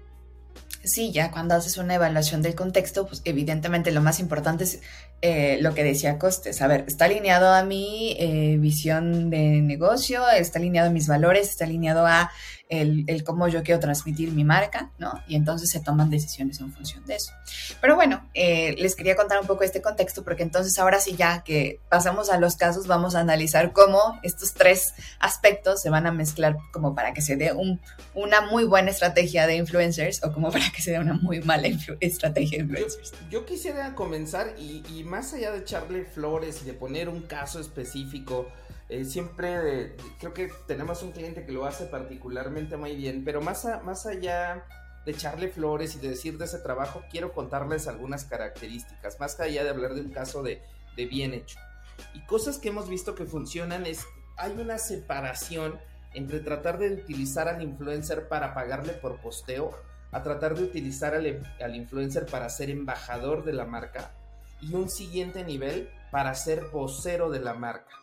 Sí, 0.84 1.14
ya 1.14 1.32
cuando 1.32 1.56
haces 1.56 1.78
una 1.78 1.96
evaluación 1.96 2.42
del 2.42 2.56
contexto, 2.56 3.08
pues 3.08 3.22
evidentemente 3.24 3.92
lo 3.92 4.02
más 4.02 4.20
importante 4.20 4.66
es 4.66 4.82
eh, 5.22 5.58
lo 5.62 5.74
que 5.74 5.84
decía 5.84 6.20
Costes. 6.20 6.62
A 6.62 6.68
ver, 6.68 6.84
está 6.88 7.06
alineado 7.06 7.54
a 7.54 7.64
mi 7.64 8.18
eh, 8.20 8.58
visión 8.60 9.30
de 9.30 9.62
negocio, 9.62 10.30
está 10.30 10.60
alineado 10.60 10.90
a 10.90 10.92
mis 10.92 11.08
valores, 11.08 11.50
está 11.50 11.64
alineado 11.64 12.06
a 12.06 12.32
el, 12.82 13.04
el, 13.08 13.24
cómo 13.24 13.48
yo 13.48 13.64
quiero 13.64 13.80
transmitir 13.80 14.32
mi 14.32 14.44
marca, 14.44 14.92
¿no? 14.98 15.22
Y 15.28 15.36
entonces 15.36 15.70
se 15.70 15.80
toman 15.80 16.10
decisiones 16.10 16.60
en 16.60 16.72
función 16.72 17.06
de 17.06 17.16
eso. 17.16 17.32
Pero 17.82 17.96
bueno, 17.96 18.28
eh, 18.34 18.76
les 18.78 18.96
quería 18.96 19.16
contar 19.16 19.40
un 19.40 19.48
poco 19.48 19.64
este 19.64 19.82
contexto 19.82 20.24
porque 20.24 20.44
entonces 20.44 20.78
ahora 20.80 21.00
sí 21.00 21.16
ya 21.16 21.44
que 21.44 21.80
pasamos 21.90 22.30
a 22.30 22.40
los 22.40 22.56
casos, 22.56 22.88
vamos 22.88 23.16
a 23.16 23.20
analizar 23.20 23.74
cómo 23.74 24.20
estos 24.24 24.54
tres 24.54 24.94
aspectos 25.20 25.82
se 25.82 25.90
van 25.90 26.08
a 26.08 26.12
mezclar 26.12 26.58
como 26.72 26.96
para 26.96 27.14
que 27.14 27.22
se 27.22 27.36
dé 27.36 27.54
un, 27.54 27.80
una 28.14 28.42
muy 28.42 28.66
buena 28.66 28.92
estrategia 28.92 29.46
de 29.48 29.56
influencers 29.56 30.24
o 30.24 30.32
como 30.34 30.52
para 30.52 30.70
que 30.72 30.82
se 30.82 30.92
dé 30.92 31.00
una 31.00 31.14
muy 31.14 31.42
mala 31.42 31.68
estrategia 32.00 32.58
de 32.58 32.64
influencers. 32.64 33.14
Yo, 33.30 33.46
quisiera 33.46 33.94
comenzar 33.94 34.56
y, 34.58 34.84
y 34.90 35.04
más 35.04 35.34
allá 35.34 35.52
de 35.52 35.60
echarle 35.60 36.06
flores 36.06 36.62
y 36.64 36.66
de 36.66 36.74
poner 36.74 37.10
un 37.10 37.22
caso 37.22 37.60
específico, 37.60 38.48
eh, 38.94 39.06
siempre 39.06 39.96
creo 40.20 40.36
que 40.36 40.52
tenemos 40.68 41.02
un 41.02 41.14
cliente 41.14 41.48
que 41.48 41.52
lo 41.52 41.66
hace 41.66 41.88
particularmente 41.88 42.78
muy 42.78 42.96
bien, 42.96 43.24
pero 43.26 43.42
más, 43.42 43.68
más 43.84 44.06
allá 44.06 44.68
de 45.04 45.12
echarle 45.12 45.48
flores 45.48 45.96
y 45.96 46.00
de 46.00 46.10
decir 46.10 46.38
de 46.38 46.46
ese 46.46 46.60
trabajo, 46.60 47.02
quiero 47.10 47.34
contarles 47.34 47.88
algunas 47.88 48.26
características, 48.26 49.20
más 49.20 49.40
allá 49.40 49.64
de 49.64 49.72
hablar 49.72 49.96
de 49.96 50.02
un 50.02 50.12
caso 50.12 50.44
de, 50.44 50.62
de 50.96 51.06
bien 51.08 51.34
hecho. 51.34 51.58
Y 52.14 52.24
cosas 52.28 52.60
que 52.60 52.70
hemos 52.70 52.88
visto 52.88 53.16
que 53.16 53.26
funcionan 53.26 53.88
es, 53.88 54.06
hay 54.38 54.52
una 54.52 54.78
separación 54.78 55.80
entre 56.14 56.40
tratar 56.40 56.78
de 56.78 56.94
utilizar 56.94 57.48
al 57.48 57.64
influencer 57.64 58.28
para 58.28 58.54
pagarle 58.54 58.94
por 58.94 59.20
posteo, 59.22 59.72
a 60.12 60.22
tratar 60.22 60.54
de 60.54 60.66
utilizar 60.66 61.16
al, 61.16 61.42
al 61.60 61.76
influencer 61.76 62.28
para 62.28 62.48
ser 62.48 62.70
embajador 62.70 63.44
de 63.44 63.54
la 63.54 63.66
marca, 63.66 64.12
y 64.62 64.76
un 64.76 64.88
siguiente 64.88 65.44
nivel 65.44 65.90
para 66.12 66.36
ser 66.36 66.66
vocero 66.66 67.32
de 67.32 67.40
la 67.40 67.56
marca 67.56 68.03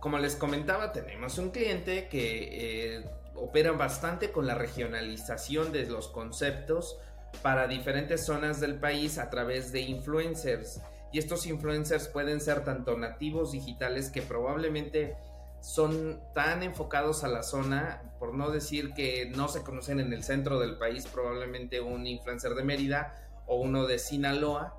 como 0.00 0.18
les 0.18 0.36
comentaba, 0.36 0.92
tenemos 0.92 1.38
un 1.38 1.50
cliente 1.50 2.08
que 2.08 2.96
eh, 2.96 3.04
opera 3.34 3.72
bastante 3.72 4.30
con 4.30 4.46
la 4.46 4.54
regionalización 4.54 5.72
de 5.72 5.86
los 5.86 6.08
conceptos 6.08 6.98
para 7.42 7.68
diferentes 7.68 8.24
zonas 8.24 8.60
del 8.60 8.76
país 8.78 9.18
a 9.18 9.30
través 9.30 9.72
de 9.72 9.80
influencers. 9.80 10.80
Y 11.12 11.18
estos 11.18 11.46
influencers 11.46 12.08
pueden 12.08 12.40
ser 12.40 12.64
tanto 12.64 12.96
nativos 12.96 13.52
digitales 13.52 14.10
que 14.10 14.22
probablemente 14.22 15.16
son 15.60 16.20
tan 16.34 16.62
enfocados 16.62 17.24
a 17.24 17.28
la 17.28 17.42
zona, 17.42 18.02
por 18.18 18.34
no 18.34 18.50
decir 18.50 18.92
que 18.94 19.30
no 19.34 19.48
se 19.48 19.62
conocen 19.62 20.00
en 20.00 20.12
el 20.12 20.22
centro 20.22 20.60
del 20.60 20.78
país, 20.78 21.06
probablemente 21.06 21.80
un 21.80 22.06
influencer 22.06 22.54
de 22.54 22.62
Mérida 22.62 23.14
o 23.46 23.56
uno 23.56 23.86
de 23.86 23.98
Sinaloa, 23.98 24.74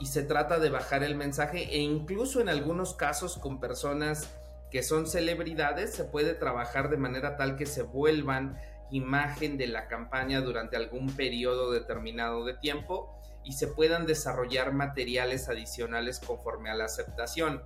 y 0.00 0.06
se 0.06 0.22
trata 0.22 0.58
de 0.58 0.70
bajar 0.70 1.02
el 1.02 1.14
mensaje 1.14 1.64
e 1.74 1.78
incluso 1.78 2.40
en 2.40 2.48
algunos 2.48 2.94
casos 2.94 3.38
con 3.38 3.60
personas 3.60 4.28
que 4.70 4.82
son 4.82 5.06
celebridades, 5.06 5.94
se 5.94 6.04
puede 6.04 6.34
trabajar 6.34 6.90
de 6.90 6.96
manera 6.96 7.36
tal 7.36 7.56
que 7.56 7.66
se 7.66 7.82
vuelvan 7.82 8.58
imagen 8.90 9.58
de 9.58 9.66
la 9.66 9.86
campaña 9.88 10.40
durante 10.40 10.76
algún 10.76 11.08
periodo 11.14 11.70
determinado 11.70 12.44
de 12.44 12.54
tiempo 12.54 13.18
y 13.44 13.52
se 13.52 13.68
puedan 13.68 14.06
desarrollar 14.06 14.72
materiales 14.72 15.48
adicionales 15.48 16.20
conforme 16.20 16.70
a 16.70 16.74
la 16.74 16.84
aceptación. 16.84 17.62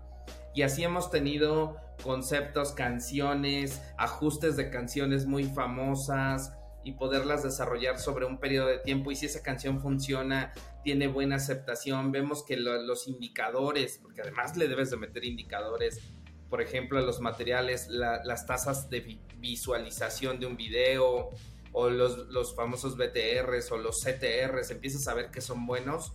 Y 0.54 0.62
así 0.62 0.84
hemos 0.84 1.10
tenido 1.10 1.76
conceptos, 2.02 2.72
canciones, 2.72 3.82
ajustes 3.96 4.56
de 4.56 4.70
canciones 4.70 5.26
muy 5.26 5.44
famosas 5.44 6.52
y 6.84 6.92
poderlas 6.92 7.42
desarrollar 7.42 7.98
sobre 7.98 8.26
un 8.26 8.38
periodo 8.38 8.66
de 8.66 8.78
tiempo. 8.78 9.10
Y 9.10 9.16
si 9.16 9.26
esa 9.26 9.42
canción 9.42 9.80
funciona, 9.80 10.52
tiene 10.82 11.06
buena 11.06 11.36
aceptación, 11.36 12.12
vemos 12.12 12.44
que 12.44 12.56
los 12.56 13.08
indicadores, 13.08 13.98
porque 14.02 14.20
además 14.20 14.56
le 14.56 14.68
debes 14.68 14.90
de 14.90 14.96
meter 14.98 15.24
indicadores, 15.24 16.12
por 16.52 16.60
ejemplo, 16.60 17.00
los 17.00 17.18
materiales, 17.22 17.88
las 17.88 18.44
tasas 18.44 18.90
de 18.90 19.18
visualización 19.38 20.38
de 20.38 20.44
un 20.44 20.54
video 20.54 21.30
o 21.72 21.88
los, 21.88 22.28
los 22.28 22.54
famosos 22.54 22.98
BTRs 22.98 23.72
o 23.72 23.78
los 23.78 24.04
CTRs, 24.04 24.70
empiezas 24.70 25.08
a 25.08 25.14
ver 25.14 25.30
que 25.30 25.40
son 25.40 25.64
buenos, 25.64 26.12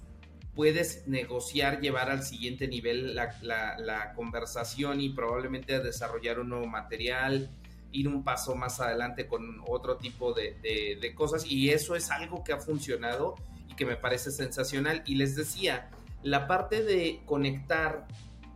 puedes 0.54 1.08
negociar, 1.08 1.82
llevar 1.82 2.12
al 2.12 2.21
siguiente 2.21 2.67
nivel 2.67 3.15
la, 3.15 4.13
conversación 4.15 5.02
y 5.02 5.10
probablemente 5.10 5.80
desarrollar 5.80 6.39
un 6.39 6.50
nuevo 6.50 6.67
material, 6.67 7.50
ir 7.91 8.08
un 8.08 8.23
paso 8.23 8.54
más 8.54 8.80
adelante 8.80 9.26
con 9.26 9.63
otro 9.67 9.97
tipo 9.97 10.34
de, 10.34 10.60
de, 10.62 11.15
cosas. 11.15 11.47
Y 11.47 11.71
eso 11.71 11.95
es 11.95 12.12
algo 12.12 12.43
que 12.43 12.54
ha 12.54 12.60
funcionado 12.60 13.34
y 13.67 13.73
que 13.73 13.88
me 13.88 13.95
parece 13.95 14.30
sensacional. 14.30 15.02
Y 15.08 15.15
les 15.15 15.36
decía, 15.36 15.89
la 16.21 16.45
parte 16.45 16.84
de 16.84 17.21
conectar 17.26 18.06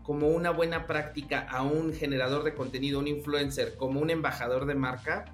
como 0.03 0.29
una 0.29 0.51
buena 0.51 0.87
práctica 0.87 1.47
a 1.49 1.63
un 1.63 1.93
generador 1.93 2.43
de 2.43 2.53
contenido, 2.53 2.99
un 2.99 3.07
influencer, 3.07 3.75
como 3.75 3.99
un 3.99 4.09
embajador 4.09 4.65
de 4.65 4.75
marca, 4.75 5.25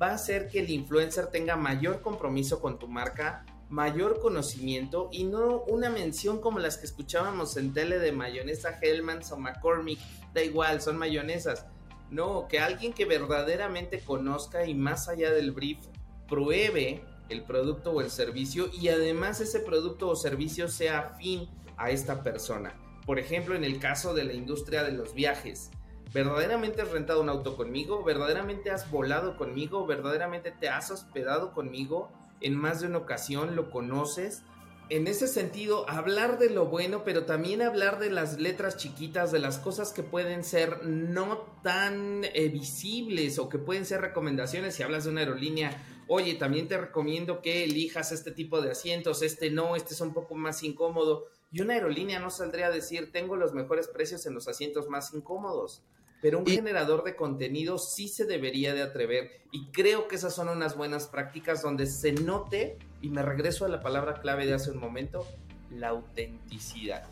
va 0.00 0.08
a 0.08 0.14
hacer 0.14 0.48
que 0.48 0.60
el 0.60 0.70
influencer 0.70 1.28
tenga 1.28 1.56
mayor 1.56 2.02
compromiso 2.02 2.60
con 2.60 2.78
tu 2.78 2.88
marca, 2.88 3.44
mayor 3.68 4.20
conocimiento 4.20 5.08
y 5.12 5.24
no 5.24 5.62
una 5.64 5.90
mención 5.90 6.40
como 6.40 6.58
las 6.58 6.78
que 6.78 6.86
escuchábamos 6.86 7.56
en 7.56 7.72
tele 7.72 7.98
de 7.98 8.12
mayonesa 8.12 8.78
Hellmann's 8.80 9.30
o 9.32 9.38
McCormick, 9.38 9.98
da 10.34 10.42
igual, 10.42 10.80
son 10.80 10.96
mayonesas. 10.96 11.66
No, 12.10 12.48
que 12.48 12.58
alguien 12.58 12.94
que 12.94 13.04
verdaderamente 13.04 14.00
conozca 14.00 14.66
y 14.66 14.74
más 14.74 15.08
allá 15.08 15.30
del 15.30 15.52
brief 15.52 15.78
pruebe 16.26 17.04
el 17.28 17.42
producto 17.42 17.92
o 17.92 18.00
el 18.00 18.10
servicio 18.10 18.70
y 18.72 18.88
además 18.88 19.40
ese 19.40 19.60
producto 19.60 20.08
o 20.08 20.16
servicio 20.16 20.68
sea 20.68 21.00
afín 21.00 21.48
a 21.76 21.90
esta 21.90 22.22
persona. 22.22 22.74
Por 23.08 23.18
ejemplo, 23.18 23.54
en 23.54 23.64
el 23.64 23.78
caso 23.78 24.12
de 24.12 24.24
la 24.24 24.34
industria 24.34 24.84
de 24.84 24.92
los 24.92 25.14
viajes, 25.14 25.70
¿verdaderamente 26.12 26.82
has 26.82 26.90
rentado 26.90 27.22
un 27.22 27.30
auto 27.30 27.56
conmigo? 27.56 28.04
¿Verdaderamente 28.04 28.70
has 28.70 28.90
volado 28.90 29.38
conmigo? 29.38 29.86
¿Verdaderamente 29.86 30.50
te 30.50 30.68
has 30.68 30.90
hospedado 30.90 31.54
conmigo? 31.54 32.12
En 32.42 32.54
más 32.54 32.82
de 32.82 32.86
una 32.88 32.98
ocasión 32.98 33.56
lo 33.56 33.70
conoces. 33.70 34.42
En 34.90 35.06
ese 35.06 35.26
sentido, 35.26 35.88
hablar 35.88 36.38
de 36.38 36.50
lo 36.50 36.66
bueno, 36.66 37.02
pero 37.02 37.24
también 37.24 37.62
hablar 37.62 37.98
de 37.98 38.10
las 38.10 38.38
letras 38.38 38.76
chiquitas, 38.76 39.32
de 39.32 39.38
las 39.38 39.56
cosas 39.56 39.94
que 39.94 40.02
pueden 40.02 40.44
ser 40.44 40.84
no 40.84 41.38
tan 41.62 42.24
eh, 42.24 42.50
visibles 42.50 43.38
o 43.38 43.48
que 43.48 43.56
pueden 43.56 43.86
ser 43.86 44.02
recomendaciones. 44.02 44.74
Si 44.74 44.82
hablas 44.82 45.04
de 45.04 45.10
una 45.12 45.20
aerolínea, 45.22 45.82
oye, 46.08 46.34
también 46.34 46.68
te 46.68 46.76
recomiendo 46.76 47.40
que 47.40 47.64
elijas 47.64 48.12
este 48.12 48.32
tipo 48.32 48.60
de 48.60 48.72
asientos, 48.72 49.22
este 49.22 49.50
no, 49.50 49.76
este 49.76 49.94
es 49.94 50.00
un 50.02 50.12
poco 50.12 50.34
más 50.34 50.62
incómodo 50.62 51.24
y 51.50 51.62
una 51.62 51.74
aerolínea 51.74 52.18
no 52.18 52.30
saldría 52.30 52.66
a 52.66 52.70
decir, 52.70 53.10
tengo 53.12 53.36
los 53.36 53.54
mejores 53.54 53.88
precios 53.88 54.26
en 54.26 54.34
los 54.34 54.48
asientos 54.48 54.88
más 54.88 55.14
incómodos. 55.14 55.82
Pero 56.20 56.40
un 56.40 56.46
generador 56.46 57.04
de 57.04 57.14
contenido 57.14 57.78
sí 57.78 58.08
se 58.08 58.24
debería 58.24 58.74
de 58.74 58.82
atrever. 58.82 59.42
Y 59.52 59.70
creo 59.70 60.08
que 60.08 60.16
esas 60.16 60.34
son 60.34 60.48
unas 60.48 60.76
buenas 60.76 61.06
prácticas 61.06 61.62
donde 61.62 61.86
se 61.86 62.12
note, 62.12 62.76
y 63.00 63.08
me 63.08 63.22
regreso 63.22 63.64
a 63.64 63.68
la 63.68 63.80
palabra 63.80 64.20
clave 64.20 64.44
de 64.44 64.54
hace 64.54 64.72
un 64.72 64.78
momento, 64.78 65.24
la 65.70 65.88
autenticidad. 65.88 67.04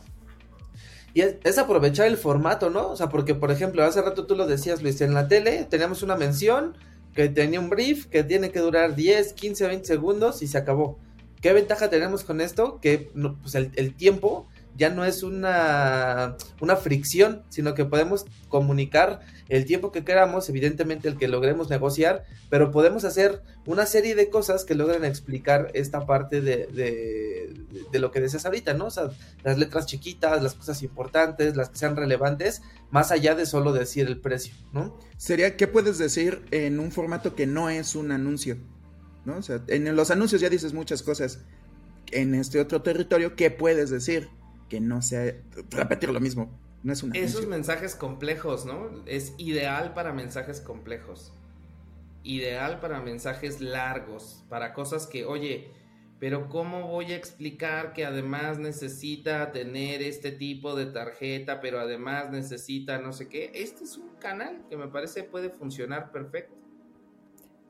Y 1.15 1.23
es, 1.23 1.57
aprovechar 1.57 2.09
el 2.09 2.19
formato, 2.19 2.69
¿no? 2.69 2.89
O 2.89 2.97
sea, 2.97 3.09
porque 3.09 3.35
por 3.35 3.51
ejemplo, 3.51 3.83
hace 3.85 4.03
rato 4.03 4.27
tú 4.27 4.37
lo 4.37 4.47
decías, 4.47 4.83
Luis, 4.83 5.01
en 5.01 5.15
la 5.15 5.29
tele 5.29 5.65
teníamos 5.65 6.03
una 6.03 6.17
mención 6.17 6.77
que 7.15 7.31
tenía 7.31 7.59
un 7.59 7.71
brief 7.71 8.05
que 8.07 8.23
tiene 8.23 8.51
que 8.51 8.59
durar 8.59 8.95
10, 8.95 9.33
15, 9.33 9.67
20 9.67 9.87
segundos 9.87 10.43
y 10.43 10.47
se 10.47 10.59
acabó. 10.59 10.99
¿Qué 11.47 11.53
ventaja 11.53 11.89
tenemos 11.89 12.25
con 12.25 12.41
esto? 12.41 12.81
Que 12.81 13.13
pues 13.41 13.55
el, 13.55 13.95
tiempo 13.95 14.49
ya 14.75 14.91
no 14.91 15.05
es 15.05 15.23
una, 15.23 16.37
una 16.61 16.75
fricción, 16.75 17.45
sino 17.51 17.73
que 17.75 17.85
podemos 17.85 18.25
comunicar 18.49 19.21
el 19.49 19.65
tiempo 19.65 19.93
que 19.93 20.03
queramos, 20.03 20.49
evidentemente 20.49 21.07
el 21.07 21.17
que 21.17 21.29
logremos 21.29 21.71
negociar, 21.71 22.25
pero 22.51 22.73
podemos 22.73 23.05
hacer 23.05 23.43
una 23.65 23.87
serie 23.87 24.17
de 24.17 24.29
cosas 24.29 24.65
que 24.65 24.75
logren 24.75 25.05
explicar 25.05 25.71
esta 25.75 26.05
parte 26.05 26.41
de, 26.41 26.67
de, 26.67 27.99
lo 28.01 28.11
que 28.11 28.21
deseas 28.21 28.45
ahorita, 28.45 28.75
¿no? 28.75 28.87
O 28.87 28.91
sea, 28.91 29.11
las 29.45 29.57
letras 29.57 29.87
chiquitas, 29.87 30.43
las 30.43 30.55
cosas 30.55 30.83
importantes, 30.83 31.55
las 31.55 31.69
que 31.69 31.79
sean 31.79 31.95
relevantes, 31.95 32.61
más 32.91 33.13
allá 33.13 33.37
de 33.37 33.47
solo 33.47 33.73
decir 33.73 34.09
el 34.09 34.19
precio, 34.19 34.53
¿no? 34.73 34.99
Sería, 35.17 35.57
¿qué 35.57 35.69
puedes 35.69 35.97
decir 35.97 36.45
en 36.51 36.81
un 36.81 36.91
formato 36.91 37.37
que 37.37 37.47
no 37.47 37.71
es 37.71 37.95
un 37.95 38.11
anuncio? 38.11 38.57
¿No? 39.27 39.39
O 39.39 39.43
sea, 39.43 39.63
en 39.69 39.95
los 39.95 40.11
anuncios 40.11 40.41
ya 40.41 40.49
dices 40.49 40.73
muchas 40.73 41.03
cosas. 41.03 41.41
En 42.13 42.35
este 42.35 42.61
otro 42.61 42.83
territorio, 42.83 43.35
¿qué 43.35 43.51
puedes 43.51 43.91
decir? 43.91 44.29
Que 44.69 44.81
no 44.81 45.03
sea 45.03 45.35
repetir 45.71 46.11
lo 46.11 46.21
mismo. 46.21 46.51
No 46.83 46.93
es 46.93 47.03
una 47.03 47.17
Esos 47.19 47.47
mensajes 47.47 47.97
complejos, 47.97 48.65
¿no? 48.65 49.03
Es 49.07 49.35
ideal 49.39 49.93
para 49.93 50.13
mensajes 50.13 50.61
complejos. 50.61 51.33
Ideal 52.23 52.81
para 52.81 53.01
mensajes 53.01 53.61
largos, 53.61 54.45
para 54.49 54.73
cosas 54.73 55.07
que, 55.07 55.25
oye, 55.25 55.69
pero 56.19 56.49
¿cómo 56.49 56.89
voy 56.89 57.13
a 57.13 57.17
explicar 57.17 57.93
que 57.93 58.07
además 58.07 58.59
necesita 58.59 59.53
tener 59.53 60.01
este 60.03 60.33
tipo 60.33 60.75
de 60.75 60.87
tarjeta, 60.87 61.61
pero 61.61 61.79
además 61.81 62.31
necesita 62.31 62.99
no 62.99 63.13
sé 63.13 63.29
qué? 63.29 63.51
Este 63.55 63.85
es 63.85 63.97
un 63.99 64.15
canal 64.21 64.65
que 64.71 64.77
me 64.77 64.89
parece 64.89 65.25
puede 65.25 65.51
funcionar 65.51 66.13
perfecto. 66.13 66.57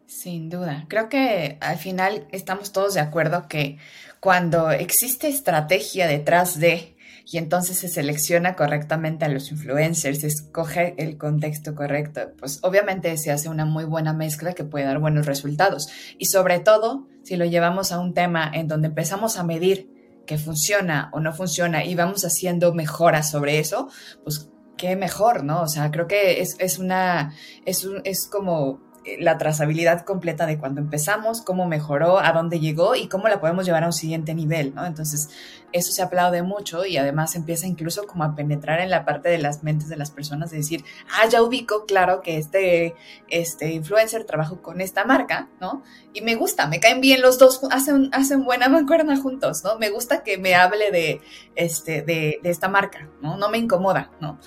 Sin 0.06 0.48
duda. 0.50 0.86
Creo 0.88 1.08
que 1.08 1.58
al 1.60 1.78
final 1.78 2.26
estamos 2.30 2.72
todos 2.72 2.94
de 2.94 3.00
acuerdo 3.00 3.48
que 3.48 3.78
cuando 4.20 4.70
existe 4.70 5.28
estrategia 5.28 6.06
detrás 6.06 6.58
de 6.60 6.96
y 7.28 7.38
entonces 7.38 7.78
se 7.78 7.88
selecciona 7.88 8.54
correctamente 8.54 9.24
a 9.24 9.28
los 9.28 9.50
influencers, 9.50 10.20
se 10.20 10.28
escoge 10.28 10.94
el 10.96 11.18
contexto 11.18 11.74
correcto, 11.74 12.20
pues 12.38 12.60
obviamente 12.62 13.16
se 13.16 13.32
hace 13.32 13.48
una 13.48 13.64
muy 13.64 13.84
buena 13.84 14.12
mezcla 14.12 14.52
que 14.52 14.62
puede 14.62 14.84
dar 14.84 15.00
buenos 15.00 15.26
resultados. 15.26 15.88
Y 16.18 16.26
sobre 16.26 16.60
todo, 16.60 17.08
si 17.24 17.36
lo 17.36 17.44
llevamos 17.44 17.90
a 17.90 17.98
un 17.98 18.14
tema 18.14 18.48
en 18.54 18.68
donde 18.68 18.88
empezamos 18.88 19.38
a 19.38 19.42
medir 19.42 19.90
que 20.24 20.38
funciona 20.38 21.10
o 21.12 21.18
no 21.18 21.32
funciona 21.32 21.84
y 21.84 21.96
vamos 21.96 22.24
haciendo 22.24 22.72
mejoras 22.72 23.28
sobre 23.28 23.58
eso, 23.58 23.88
pues 24.22 24.48
qué 24.76 24.94
mejor, 24.94 25.42
¿no? 25.42 25.62
O 25.62 25.68
sea, 25.68 25.90
creo 25.90 26.06
que 26.06 26.40
es, 26.42 26.54
es 26.60 26.78
una, 26.78 27.34
es, 27.64 27.84
un, 27.84 28.02
es 28.04 28.28
como 28.28 28.85
la 29.18 29.38
trazabilidad 29.38 30.04
completa 30.04 30.46
de 30.46 30.58
cuando 30.58 30.80
empezamos, 30.80 31.40
cómo 31.40 31.66
mejoró, 31.66 32.18
a 32.18 32.32
dónde 32.32 32.60
llegó 32.60 32.94
y 32.94 33.08
cómo 33.08 33.28
la 33.28 33.40
podemos 33.40 33.64
llevar 33.64 33.84
a 33.84 33.86
un 33.86 33.92
siguiente 33.92 34.34
nivel, 34.34 34.74
¿no? 34.74 34.84
Entonces, 34.84 35.28
eso 35.72 35.92
se 35.92 36.02
aplaude 36.02 36.42
mucho 36.42 36.84
y 36.84 36.96
además 36.96 37.36
empieza 37.36 37.66
incluso 37.66 38.06
como 38.06 38.24
a 38.24 38.34
penetrar 38.34 38.80
en 38.80 38.90
la 38.90 39.04
parte 39.04 39.28
de 39.28 39.38
las 39.38 39.62
mentes 39.62 39.88
de 39.88 39.96
las 39.96 40.10
personas, 40.10 40.50
de 40.50 40.58
decir, 40.58 40.84
ah, 41.12 41.28
ya 41.28 41.42
ubico, 41.42 41.86
claro, 41.86 42.20
que 42.20 42.36
este, 42.38 42.94
este 43.28 43.72
influencer 43.72 44.24
trabajó 44.24 44.62
con 44.62 44.80
esta 44.80 45.04
marca, 45.04 45.48
¿no? 45.60 45.82
Y 46.12 46.22
me 46.22 46.34
gusta, 46.34 46.66
me 46.66 46.80
caen 46.80 47.00
bien 47.00 47.22
los 47.22 47.38
dos, 47.38 47.60
hacen, 47.70 48.10
hacen 48.12 48.44
buena 48.44 48.68
mancuerna 48.68 49.16
juntos, 49.16 49.62
¿no? 49.64 49.78
Me 49.78 49.90
gusta 49.90 50.22
que 50.22 50.38
me 50.38 50.54
hable 50.54 50.90
de, 50.90 51.20
este, 51.54 52.02
de, 52.02 52.40
de 52.42 52.50
esta 52.50 52.68
marca, 52.68 53.08
¿no? 53.22 53.36
No 53.36 53.48
me 53.50 53.58
incomoda, 53.58 54.10
¿no? 54.20 54.38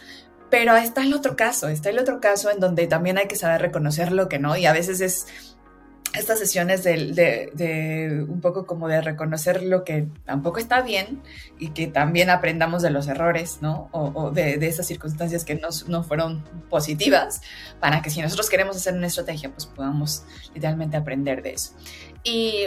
Pero 0.50 0.76
está 0.76 1.04
el 1.04 1.14
otro 1.14 1.36
caso, 1.36 1.68
está 1.68 1.90
el 1.90 2.00
otro 2.00 2.20
caso 2.20 2.50
en 2.50 2.60
donde 2.60 2.88
también 2.88 3.18
hay 3.18 3.28
que 3.28 3.36
saber 3.36 3.62
reconocer 3.62 4.12
lo 4.12 4.30
que 4.30 4.40
no, 4.40 4.58
y 4.58 4.66
a 4.66 4.74
veces 4.74 5.02
es 5.02 5.28
estas 6.14 6.40
sesiones 6.40 6.84
de, 6.84 8.26
un 8.28 8.42
poco 8.42 8.66
como 8.66 8.88
de 8.88 9.02
reconocer 9.02 9.64
lo 9.64 9.84
que 9.84 10.08
tampoco 10.26 10.60
está 10.60 10.82
bien 10.82 11.22
y 11.60 11.70
que 11.70 11.88
también 11.88 12.30
aprendamos 12.30 12.82
de 12.82 12.90
los 12.90 13.08
errores, 13.08 13.60
¿no? 13.62 13.90
O, 13.92 14.32
de, 14.32 14.56
esas 14.68 14.88
circunstancias 14.88 15.46
que 15.46 15.56
no, 15.56 15.70
no, 15.88 16.04
fueron 16.04 16.44
positivas, 16.70 17.42
para 17.80 18.02
que 18.02 18.10
si 18.10 18.22
nosotros 18.22 18.50
queremos 18.50 18.76
hacer 18.76 18.96
una 18.96 19.08
estrategia, 19.08 19.52
pues 19.52 19.66
podamos 19.66 20.24
literalmente 20.54 20.98
aprender 20.98 21.44
de 21.44 21.52
eso. 21.52 21.74
Y 22.24 22.66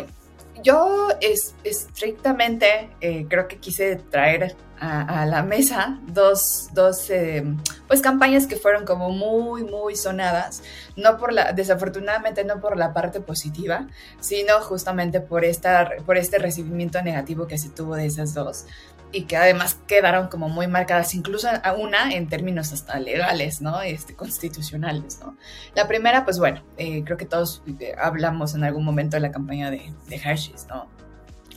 yo 0.63 1.09
es, 1.21 1.55
estrictamente 1.65 2.91
eh, 3.01 3.27
creo 3.29 3.49
que 3.49 3.59
quise 3.59 3.97
traer 3.97 4.57
a, 4.83 5.27
la 5.27 5.45
mesa 5.45 6.01
dos, 6.09 6.69
dos 6.73 7.09
eh, 7.09 7.45
pues 7.87 8.01
campañas 8.01 8.49
que 8.49 8.57
fueron 8.57 8.85
como 8.85 9.11
muy, 9.11 9.63
muy 9.63 9.95
sonadas, 9.95 10.65
no 10.97 11.19
por 11.19 11.33
la, 11.33 11.53
desafortunadamente 11.53 12.43
no 12.43 12.61
por 12.61 12.77
la 12.77 12.93
parte 12.93 13.21
positiva, 13.21 13.87
sino 14.19 14.61
justamente 14.61 15.21
por, 15.21 15.45
esta, 15.45 15.89
por 16.05 16.17
este 16.17 16.39
recibimiento 16.39 17.01
negativo 17.01 17.47
que 17.47 17.59
se 17.59 17.69
tuvo 17.69 17.95
de 17.95 18.07
esas 18.07 18.35
dos 18.35 18.67
y 19.13 19.25
que 19.25 19.37
además 19.37 19.79
quedaron 19.87 20.29
como 20.29 20.49
muy 20.49 20.67
marcadas, 20.67 21.15
incluso 21.15 21.49
a 21.63 21.73
una 21.75 22.13
en 22.13 22.29
términos 22.29 22.73
hasta 22.73 22.99
legales, 22.99 23.61
¿no? 23.61 23.83
Este, 23.83 24.17
constitucionales, 24.17 25.21
¿no? 25.21 25.37
La 25.75 25.87
primera, 25.87 26.25
pues 26.25 26.39
bueno, 26.39 26.63
eh, 26.79 27.05
creo 27.05 27.17
que 27.17 27.27
todos 27.27 27.63
eh, 27.79 27.95
hablamos 28.01 28.55
en 28.55 28.65
algún 28.65 28.85
momento 28.85 29.17
de 29.17 29.21
la 29.21 29.31
campaña 29.31 29.71
de, 29.71 29.93
de 30.09 30.17
Hershey's, 30.17 30.67
¿no? 30.69 30.89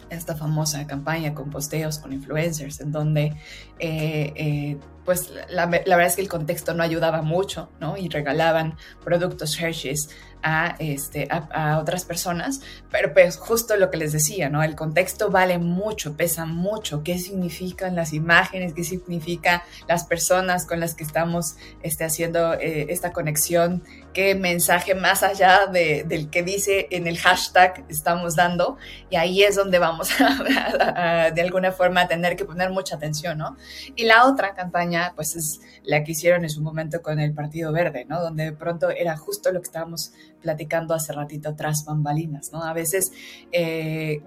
esta 0.09 0.35
famosa 0.35 0.85
campaña 0.85 1.33
con 1.33 1.49
posteos, 1.49 1.97
con 1.97 2.13
influencers, 2.13 2.79
en 2.79 2.91
donde 2.91 3.35
eh, 3.79 4.77
pues 5.05 5.31
la, 5.49 5.67
verdad 5.67 6.07
es 6.07 6.15
que 6.15 6.21
el 6.21 6.29
contexto 6.29 6.73
no 6.73 6.83
ayudaba 6.83 7.21
mucho, 7.21 7.69
¿no? 7.79 7.95
Y 7.95 8.09
regalaban 8.09 8.75
productos 9.03 9.57
Hershey's 9.59 10.09
a, 10.45 10.75
este, 10.77 11.27
a, 11.31 11.79
otras 11.79 12.05
personas, 12.05 12.61
pero 12.91 13.13
pues 13.13 13.37
justo 13.37 13.75
lo 13.77 13.89
que 13.89 13.97
les 13.97 14.11
decía, 14.11 14.47
¿no? 14.47 14.61
El 14.61 14.75
contexto 14.75 15.31
vale 15.31 15.57
mucho, 15.57 16.15
pesa 16.15 16.45
mucho, 16.45 17.03
qué 17.03 17.17
significan 17.17 17.95
las 17.95 18.13
imágenes, 18.13 18.73
qué 18.73 18.83
significa 18.83 19.63
las 19.87 20.05
personas 20.05 20.67
con 20.67 20.79
las 20.79 20.93
que 20.93 21.03
estamos 21.03 21.55
este, 21.81 22.03
haciendo 22.03 22.53
eh, 22.53 22.87
esta 22.89 23.11
conexión, 23.11 23.83
qué 24.13 24.35
mensaje 24.35 24.93
más 24.93 25.23
allá 25.23 25.65
de, 25.65 26.03
del 26.03 26.29
que 26.29 26.43
dice 26.43 26.87
en 26.91 27.07
el 27.07 27.17
hashtag 27.17 27.83
estamos 27.89 28.35
dando, 28.35 28.77
y 29.09 29.15
ahí 29.15 29.43
es 29.43 29.55
donde 29.55 29.79
vamos 29.79 30.09
a, 30.19 31.31
de 31.33 31.41
alguna 31.41 31.71
forma 31.71 32.07
tener 32.07 32.35
que 32.35 32.45
poner 32.45 32.69
mucha 32.69 32.97
atención, 32.97 33.39
¿no? 33.39 33.57
Y 33.95 34.05
la 34.05 34.25
otra 34.25 34.53
campaña, 34.53 34.94
pues 35.15 35.35
es 35.35 35.59
la 35.83 36.03
que 36.03 36.11
hicieron 36.11 36.43
en 36.43 36.49
su 36.49 36.61
momento 36.61 37.01
con 37.01 37.19
el 37.19 37.33
Partido 37.33 37.71
Verde, 37.71 38.05
¿no? 38.05 38.21
Donde 38.21 38.45
de 38.45 38.51
pronto 38.53 38.89
era 38.89 39.17
justo 39.17 39.51
lo 39.51 39.59
que 39.61 39.65
estábamos 39.65 40.13
platicando 40.41 40.93
hace 40.93 41.13
ratito 41.13 41.55
tras 41.55 41.85
bambalinas, 41.85 42.51
¿no? 42.51 42.63
A 42.63 42.73
veces 42.73 43.11
eh, 43.51 44.21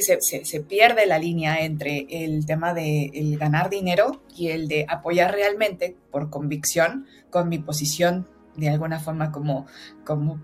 se, 0.00 0.60
pierde 0.60 1.06
la 1.06 1.18
línea 1.18 1.64
entre 1.64 2.06
el 2.08 2.46
tema 2.46 2.74
de 2.74 3.10
el 3.14 3.38
ganar 3.38 3.70
dinero 3.70 4.22
y 4.34 4.48
el 4.48 4.68
de 4.68 4.86
apoyar 4.88 5.32
realmente 5.32 5.96
por 6.10 6.30
convicción 6.30 7.06
con 7.30 7.48
mi 7.48 7.58
posición 7.58 8.28
de 8.56 8.68
alguna 8.68 9.00
forma 9.00 9.32
como, 9.32 9.66
como 10.04 10.40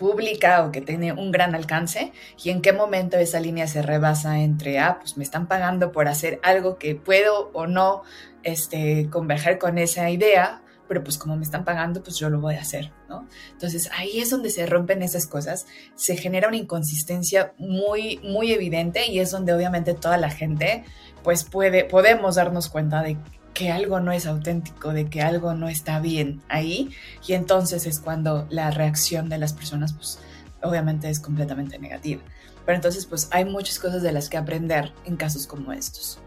pública 0.00 0.64
o 0.64 0.72
que 0.72 0.80
tiene 0.80 1.12
un 1.12 1.30
gran 1.30 1.54
alcance 1.54 2.12
y 2.42 2.48
en 2.48 2.62
qué 2.62 2.72
momento 2.72 3.18
esa 3.18 3.38
línea 3.38 3.66
se 3.66 3.82
rebasa 3.82 4.40
entre, 4.40 4.78
ah, 4.78 4.96
pues 4.98 5.18
me 5.18 5.24
están 5.24 5.46
pagando 5.46 5.92
por 5.92 6.08
hacer 6.08 6.40
algo 6.42 6.78
que 6.78 6.94
puedo 6.94 7.50
o 7.52 7.66
no 7.66 8.02
este, 8.42 9.10
converger 9.10 9.58
con 9.58 9.76
esa 9.76 10.08
idea 10.08 10.62
pero 10.88 11.04
pues 11.04 11.18
como 11.18 11.36
me 11.36 11.44
están 11.44 11.64
pagando, 11.64 12.02
pues 12.02 12.18
yo 12.18 12.30
lo 12.30 12.40
voy 12.40 12.56
a 12.56 12.62
hacer, 12.62 12.90
¿no? 13.08 13.28
Entonces 13.52 13.88
ahí 13.96 14.18
es 14.18 14.28
donde 14.28 14.50
se 14.50 14.66
rompen 14.66 15.04
esas 15.04 15.28
cosas, 15.28 15.66
se 15.94 16.16
genera 16.16 16.48
una 16.48 16.56
inconsistencia 16.56 17.52
muy, 17.58 18.18
muy 18.24 18.50
evidente 18.50 19.06
y 19.06 19.20
es 19.20 19.30
donde 19.30 19.52
obviamente 19.54 19.94
toda 19.94 20.16
la 20.16 20.30
gente, 20.30 20.82
pues 21.22 21.44
puede, 21.44 21.84
podemos 21.84 22.34
darnos 22.34 22.68
cuenta 22.68 23.04
de 23.04 23.18
que 23.54 23.70
algo 23.70 24.00
no 24.00 24.12
es 24.12 24.26
auténtico, 24.26 24.92
de 24.92 25.08
que 25.08 25.22
algo 25.22 25.54
no 25.54 25.68
está 25.68 26.00
bien 26.00 26.40
ahí 26.48 26.90
y 27.26 27.34
entonces 27.34 27.86
es 27.86 28.00
cuando 28.00 28.46
la 28.50 28.70
reacción 28.70 29.28
de 29.28 29.38
las 29.38 29.52
personas, 29.52 29.92
pues 29.92 30.18
obviamente 30.62 31.10
es 31.10 31.20
completamente 31.20 31.78
negativa. 31.78 32.22
Pero 32.66 32.76
entonces, 32.76 33.06
pues 33.06 33.28
hay 33.32 33.44
muchas 33.44 33.78
cosas 33.78 34.02
de 34.02 34.12
las 34.12 34.28
que 34.28 34.36
aprender 34.36 34.92
en 35.04 35.16
casos 35.16 35.46
como 35.46 35.72
estos 35.72 36.18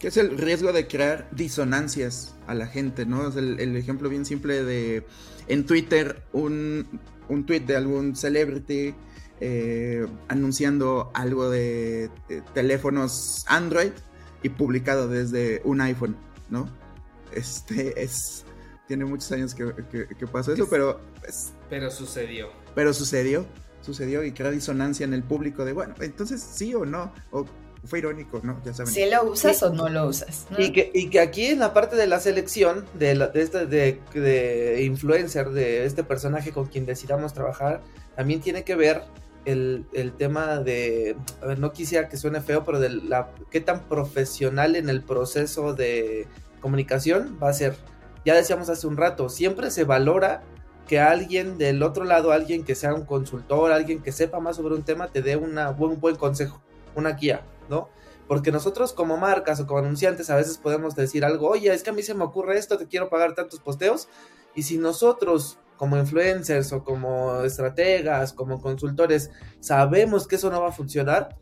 que 0.00 0.08
es 0.08 0.16
el 0.16 0.38
riesgo 0.38 0.72
de 0.72 0.88
crear 0.88 1.28
disonancias 1.30 2.34
a 2.46 2.54
la 2.54 2.66
gente, 2.66 3.04
¿no? 3.04 3.28
Es 3.28 3.36
el, 3.36 3.76
ejemplo 3.76 4.08
bien 4.08 4.24
simple 4.24 4.64
de 4.64 5.04
en 5.46 5.66
Twitter 5.66 6.22
un, 6.32 6.86
un 7.28 7.44
tweet 7.44 7.60
de 7.60 7.76
algún 7.76 8.16
celebrity 8.16 8.94
eh, 9.42 10.06
anunciando 10.28 11.10
algo 11.14 11.48
de, 11.48 12.10
teléfonos 12.54 13.44
Android 13.46 13.92
y 14.42 14.48
publicado 14.50 15.08
desde 15.08 15.60
un 15.64 15.80
iPhone, 15.80 16.16
¿no? 16.50 16.68
Este 17.32 18.02
es 18.02 18.44
tiene 18.86 19.04
muchos 19.04 19.30
años 19.30 19.54
que, 19.54 19.72
que, 20.18 20.26
pasó 20.26 20.52
eso, 20.52 20.68
pero 20.68 21.00
pero 21.68 21.90
sucedió. 21.92 22.48
Pero 22.74 22.92
sucedió, 22.92 23.46
sucedió 23.82 24.24
y 24.24 24.32
crea 24.32 24.50
disonancia 24.50 25.04
en 25.04 25.14
el 25.14 25.22
público 25.22 25.64
de 25.64 25.72
bueno, 25.72 25.94
entonces 26.00 26.42
sí 26.42 26.74
o 26.74 26.84
no, 26.84 27.12
o 27.30 27.46
fue 27.84 28.00
irónico, 28.00 28.40
¿no? 28.42 28.60
Ya 28.64 28.74
saben. 28.74 28.92
Si 28.92 29.08
lo 29.08 29.30
usas 29.30 29.62
o 29.62 29.70
no 29.70 29.88
lo 29.88 30.08
usas. 30.08 30.46
Y, 30.58 30.72
que, 30.72 30.90
y 30.92 31.08
que 31.08 31.20
aquí 31.20 31.46
en 31.46 31.60
la 31.60 31.72
parte 31.72 31.96
de 31.96 32.06
la 32.06 32.20
selección 32.20 32.84
de, 32.94 33.14
de, 33.14 33.42
este, 33.42 33.66
de, 33.66 34.00
de, 34.12 34.82
influencer, 34.82 35.50
de 35.50 35.86
este 35.86 36.04
personaje 36.04 36.52
con 36.52 36.66
quien 36.66 36.84
decidamos 36.84 37.32
trabajar, 37.32 37.82
también 38.16 38.40
tiene 38.40 38.64
que 38.64 38.74
ver 38.74 39.02
el, 39.44 39.86
el, 39.92 40.12
tema 40.12 40.58
de, 40.58 41.16
no 41.58 41.72
quisiera 41.72 42.08
que 42.08 42.16
suene 42.16 42.40
feo, 42.40 42.64
pero 42.64 42.80
de 42.80 42.90
la, 42.90 43.30
qué 43.50 43.60
tan 43.60 43.84
profesional 43.88 44.76
en 44.76 44.88
el 44.88 45.02
proceso 45.02 45.74
de 45.74 46.26
comunicación 46.60 47.38
va 47.42 47.48
a 47.48 47.52
ser. 47.52 47.76
Ya 48.24 48.34
decíamos 48.34 48.68
hace 48.68 48.86
un 48.86 48.96
rato, 48.96 49.28
siempre 49.28 49.70
se 49.70 49.84
valora 49.84 50.42
que 50.86 51.00
alguien 51.00 51.56
del 51.56 51.82
otro 51.82 52.04
lado, 52.04 52.32
alguien 52.32 52.64
que 52.64 52.74
sea 52.74 52.94
un 52.94 53.04
consultor, 53.04 53.72
alguien 53.72 54.02
que 54.02 54.12
sepa 54.12 54.40
más 54.40 54.56
sobre 54.56 54.74
un 54.74 54.82
tema, 54.82 55.08
te 55.08 55.22
dé 55.22 55.36
una, 55.36 55.70
un 55.70 56.00
buen 56.00 56.16
consejo, 56.16 56.60
una 56.94 57.12
guía. 57.12 57.42
¿no? 57.70 57.88
Porque 58.28 58.52
nosotros 58.52 58.92
como 58.92 59.16
marcas 59.16 59.60
o 59.60 59.66
como 59.66 59.78
anunciantes 59.78 60.28
a 60.28 60.36
veces 60.36 60.58
podemos 60.58 60.94
decir 60.94 61.24
algo, 61.24 61.48
oye, 61.48 61.72
es 61.72 61.82
que 61.82 61.90
a 61.90 61.92
mí 61.94 62.02
se 62.02 62.14
me 62.14 62.24
ocurre 62.24 62.58
esto, 62.58 62.76
te 62.76 62.86
quiero 62.86 63.08
pagar 63.08 63.34
tantos 63.34 63.60
posteos. 63.60 64.08
Y 64.54 64.64
si 64.64 64.76
nosotros 64.76 65.58
como 65.80 65.96
influencers 65.96 66.74
o 66.74 66.84
como 66.84 67.42
estrategas, 67.42 68.34
como 68.34 68.60
consultores, 68.60 69.30
sabemos 69.60 70.28
que 70.28 70.36
eso 70.36 70.50
no 70.50 70.60
va 70.60 70.68
a 70.68 70.72
funcionar, 70.72 71.38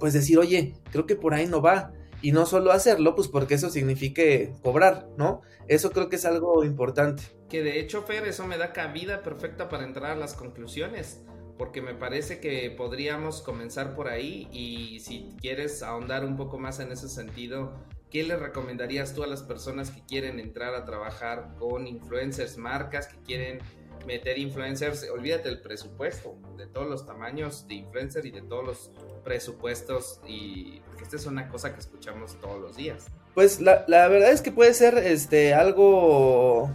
pues 0.00 0.14
decir, 0.14 0.36
oye, 0.36 0.74
creo 0.90 1.06
que 1.06 1.14
por 1.14 1.32
ahí 1.32 1.46
no 1.46 1.62
va. 1.62 1.92
Y 2.20 2.32
no 2.32 2.44
solo 2.44 2.72
hacerlo, 2.72 3.14
pues 3.14 3.28
porque 3.28 3.54
eso 3.54 3.70
signifique 3.70 4.52
cobrar, 4.64 5.06
¿no? 5.16 5.42
Eso 5.68 5.92
creo 5.92 6.08
que 6.08 6.16
es 6.16 6.24
algo 6.24 6.64
importante. 6.64 7.22
Que 7.48 7.62
de 7.62 7.78
hecho, 7.78 8.02
Fer, 8.02 8.26
eso 8.26 8.44
me 8.48 8.58
da 8.58 8.72
cabida 8.72 9.22
perfecta 9.22 9.68
para 9.68 9.84
entrar 9.84 10.10
a 10.10 10.16
las 10.16 10.34
conclusiones 10.34 11.22
porque 11.56 11.80
me 11.80 11.94
parece 11.94 12.40
que 12.40 12.70
podríamos 12.76 13.42
comenzar 13.42 13.94
por 13.94 14.08
ahí 14.08 14.48
y 14.52 14.98
si 15.00 15.30
quieres 15.40 15.84
ahondar 15.84 16.24
un 16.24 16.36
poco 16.36 16.58
más 16.58 16.80
en 16.80 16.90
ese 16.90 17.08
sentido, 17.08 17.72
¿qué 18.16 18.22
le 18.22 18.34
recomendarías 18.34 19.12
tú 19.12 19.24
a 19.24 19.26
las 19.26 19.42
personas 19.42 19.90
que 19.90 20.00
quieren 20.06 20.40
entrar 20.40 20.74
a 20.74 20.86
trabajar 20.86 21.50
con 21.58 21.86
influencers, 21.86 22.56
marcas 22.56 23.08
que 23.08 23.18
quieren 23.18 23.58
meter 24.06 24.38
influencers? 24.38 25.06
Olvídate 25.10 25.50
el 25.50 25.60
presupuesto, 25.60 26.34
de 26.56 26.66
todos 26.66 26.88
los 26.88 27.04
tamaños 27.04 27.68
de 27.68 27.74
influencer 27.74 28.24
y 28.24 28.30
de 28.30 28.40
todos 28.40 28.64
los 28.64 28.90
presupuestos 29.22 30.20
porque 30.22 31.02
esta 31.02 31.16
es 31.16 31.26
una 31.26 31.50
cosa 31.50 31.74
que 31.74 31.80
escuchamos 31.80 32.40
todos 32.40 32.58
los 32.58 32.74
días. 32.78 33.04
Pues 33.34 33.60
la, 33.60 33.84
verdad 33.86 34.32
es 34.32 34.40
que 34.40 34.50
puede 34.50 34.72
ser 34.72 34.96
este 34.96 35.52
algo 35.52 36.70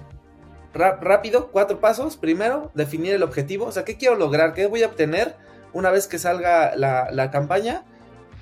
rápido, 0.76 1.50
cuatro 1.52 1.80
pasos. 1.80 2.18
Primero, 2.18 2.70
definir 2.76 3.16
el 3.16 3.24
objetivo, 3.24 3.66
o 3.66 3.72
sea, 3.72 3.84
¿qué 3.84 3.98
quiero 3.98 4.14
lograr? 4.14 4.54
¿Qué 4.54 4.68
voy 4.68 4.84
a 4.84 4.86
obtener 4.90 5.36
una 5.74 5.90
vez 5.90 6.06
que 6.06 6.20
salga 6.20 6.76
la, 6.76 7.32
campaña? 7.32 7.84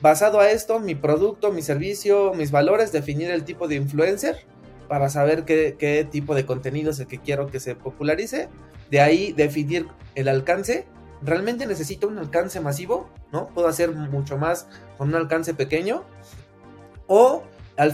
Basado 0.01 0.39
a 0.39 0.49
esto, 0.49 0.79
mi 0.79 0.95
producto, 0.95 1.51
mi 1.51 1.61
servicio, 1.61 2.33
mis 2.33 2.51
valores, 2.51 2.91
definir 2.91 3.31
el 3.31 3.43
tipo 3.43 3.67
de 3.67 3.75
influencer 3.75 4.45
para 4.87 5.09
saber 5.09 5.43
qué, 5.45 6.07
tipo 6.09 6.35
de 6.35 6.45
contenido 6.45 6.91
es 6.91 6.99
el 6.99 7.07
que 7.07 7.19
quiero 7.19 7.47
que 7.47 7.59
se 7.59 7.75
popularice. 7.75 8.49
De 8.89 9.01
ahí 9.01 9.33
definir 9.33 9.87
el 10.15 10.27
alcance. 10.27 10.87
¿Realmente 11.21 11.65
necesito 11.65 12.07
un 12.07 12.17
alcance 12.17 12.61
masivo? 12.61 13.09
¿No? 13.31 13.47
Puedo 13.47 13.67
hacer 13.67 13.91
mucho 13.91 14.37
más 14.37 14.67
con 14.97 15.09
un 15.09 15.15
alcance 15.15 15.53
pequeño. 15.53 16.03
O 17.07 17.43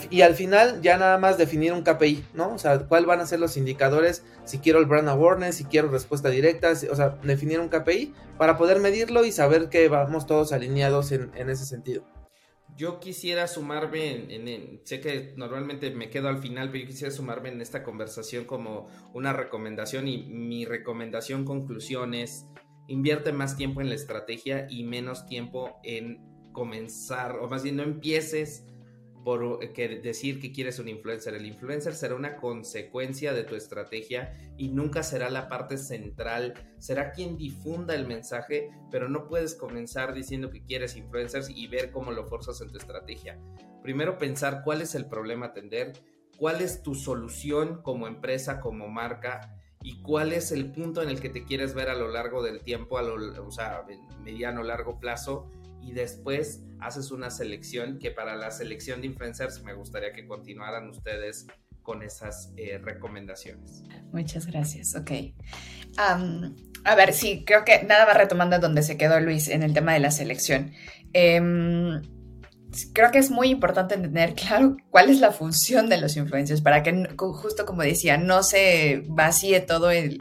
y 0.10 0.22
al 0.22 0.34
final 0.34 0.82
ya 0.82 0.98
nada 0.98 1.18
más 1.18 1.38
definir 1.38 1.72
un 1.72 1.84
KPI, 1.84 2.24
¿no? 2.34 2.54
O 2.54 2.58
sea, 2.58 2.80
cuáles 2.88 3.08
van 3.08 3.20
a 3.20 3.28
ser 3.28 3.40
los 3.40 3.56
indicadores, 3.56 4.24
si 4.44 4.58
quiero 4.58 4.80
el 4.80 4.86
brand 4.86 5.08
awareness, 5.10 5.58
si 5.58 5.66
quiero 5.66 5.90
respuesta 5.90 6.30
directa, 6.30 6.72
o 6.72 6.96
sea, 6.96 7.10
definir 7.24 7.60
un 7.60 7.70
KPI 7.70 8.14
para 8.38 8.58
poder 8.58 8.80
medirlo 8.80 9.26
y 9.26 9.32
saber 9.32 9.70
que 9.70 9.88
vamos 9.88 10.26
todos 10.26 10.54
alineados 10.54 11.12
en, 11.12 11.50
ese 11.50 11.66
sentido. 11.66 12.04
Yo 12.76 13.00
quisiera 13.00 13.48
sumarme 13.48 14.34
en, 14.34 14.82
sé 14.84 15.00
que 15.00 15.34
normalmente 15.38 15.92
me 15.92 16.10
quedo 16.10 16.30
al 16.30 16.40
final, 16.40 16.72
pero 16.72 16.84
yo 16.84 16.88
quisiera 16.88 17.12
sumarme 17.12 17.50
en 17.50 17.62
esta 17.62 17.84
conversación 17.84 18.46
como 18.46 18.90
una 19.14 19.34
recomendación 19.34 20.08
y 20.08 20.26
mi 20.26 20.66
recomendación 20.66 21.46
conclusión 21.46 22.16
es 22.16 22.48
invierte 22.88 23.32
más 23.32 23.56
tiempo 23.56 23.82
en 23.82 23.90
la 23.90 23.96
estrategia 23.96 24.68
y 24.70 24.84
menos 24.84 25.26
tiempo 25.28 25.80
en 25.84 26.52
comenzar, 26.52 27.38
o 27.40 27.48
más 27.48 27.64
bien 27.64 27.76
no 27.76 27.84
empieces 27.84 28.66
por 29.26 29.64
eh, 29.64 29.74
que 29.74 29.90
decir 29.90 30.40
que 30.40 30.52
quieres 30.52 30.78
un 30.78 30.88
influencer. 30.88 31.34
El 31.34 31.48
influencer 31.48 31.96
será 31.96 32.14
una 32.14 32.38
consecuencia 32.38 33.34
de 33.34 33.44
tu 33.44 33.56
estrategia 33.56 34.38
y 34.56 34.70
nunca 34.70 35.02
será 35.02 35.32
la 35.32 35.50
parte 35.50 35.80
central. 35.80 36.54
Será 36.78 37.12
quien 37.12 37.36
difunda 37.36 37.96
el 37.96 38.06
mensaje, 38.06 38.70
pero 38.92 39.10
no 39.10 39.28
puedes 39.28 39.56
comenzar 39.56 40.14
diciendo 40.14 40.52
que 40.52 40.64
quieres 40.64 40.96
influencers 40.96 41.50
y 41.50 41.66
ver 41.66 41.90
cómo 41.90 42.12
lo 42.12 42.26
forzas 42.28 42.62
en 42.62 42.72
tu 42.72 42.78
estrategia. 42.78 43.40
Primero 43.82 44.20
pensar 44.20 44.62
cuál 44.64 44.82
es 44.82 44.94
el 44.94 45.08
problema 45.08 45.48
a 45.48 45.50
atender, 45.50 45.94
cuál 46.38 46.62
es 46.62 46.84
tu 46.84 46.94
solución 46.94 47.82
como 47.82 48.06
empresa, 48.06 48.60
como 48.60 48.90
marca 48.90 49.58
y 49.82 50.04
cuál 50.04 50.34
es 50.34 50.52
el 50.52 50.72
punto 50.72 51.02
en 51.02 51.10
el 51.10 51.20
que 51.20 51.30
te 51.30 51.46
quieres 51.46 51.74
ver 51.74 51.90
a 51.90 51.96
lo 51.96 52.10
largo 52.10 52.44
del 52.44 52.62
tiempo, 52.62 53.00
a 53.00 53.02
lo, 53.02 53.44
o 53.44 53.52
sea, 53.52 53.84
mediano, 54.24 54.62
largo 54.62 55.00
plazo 55.00 55.50
y 55.86 55.94
después 55.94 56.62
haces 56.80 57.12
una 57.12 57.30
selección 57.30 58.00
que 58.00 58.10
para 58.12 58.36
la 58.36 58.50
selección 58.50 59.02
de 59.02 59.08
influencers 59.08 59.62
me 59.64 59.74
gustaría 59.74 60.12
que 60.14 60.28
continuaran 60.28 60.90
ustedes 60.90 61.46
con 61.84 62.02
esas 62.02 62.52
eh, 62.58 62.80
recomendaciones. 62.84 63.84
Muchas 64.12 64.48
gracias, 64.48 64.96
ok. 64.96 65.12
a 65.98 66.96
ver, 66.96 67.14
sí, 67.14 67.44
creo 67.46 67.64
que 67.64 67.84
nada 67.84 68.06
va 68.06 68.16
retomando 68.16 68.58
donde 68.58 68.82
se 68.82 68.98
quedó 68.98 69.20
Luis 69.20 69.48
en 69.48 69.62
el 69.62 69.74
tema 69.74 69.94
de 69.94 70.00
la 70.00 70.10
selección. 70.10 70.72
Em, 71.14 72.02
creo 72.92 73.12
que 73.12 73.20
es 73.20 73.30
muy 73.30 73.50
importante 73.50 73.94
entender 73.94 74.34
claro 74.34 74.78
cuál 74.90 75.12
es 75.12 75.20
la 75.20 75.32
función 75.32 75.88
de 75.88 75.98
los 75.98 76.18
influencers 76.18 76.62
para 76.62 76.82
que, 76.82 77.08
justo 77.16 77.68
como 77.68 77.84
decía, 77.84 78.18
no 78.18 78.42
se 78.42 79.04
vacíe 79.08 79.60
todo 79.60 79.92
el, 79.92 80.20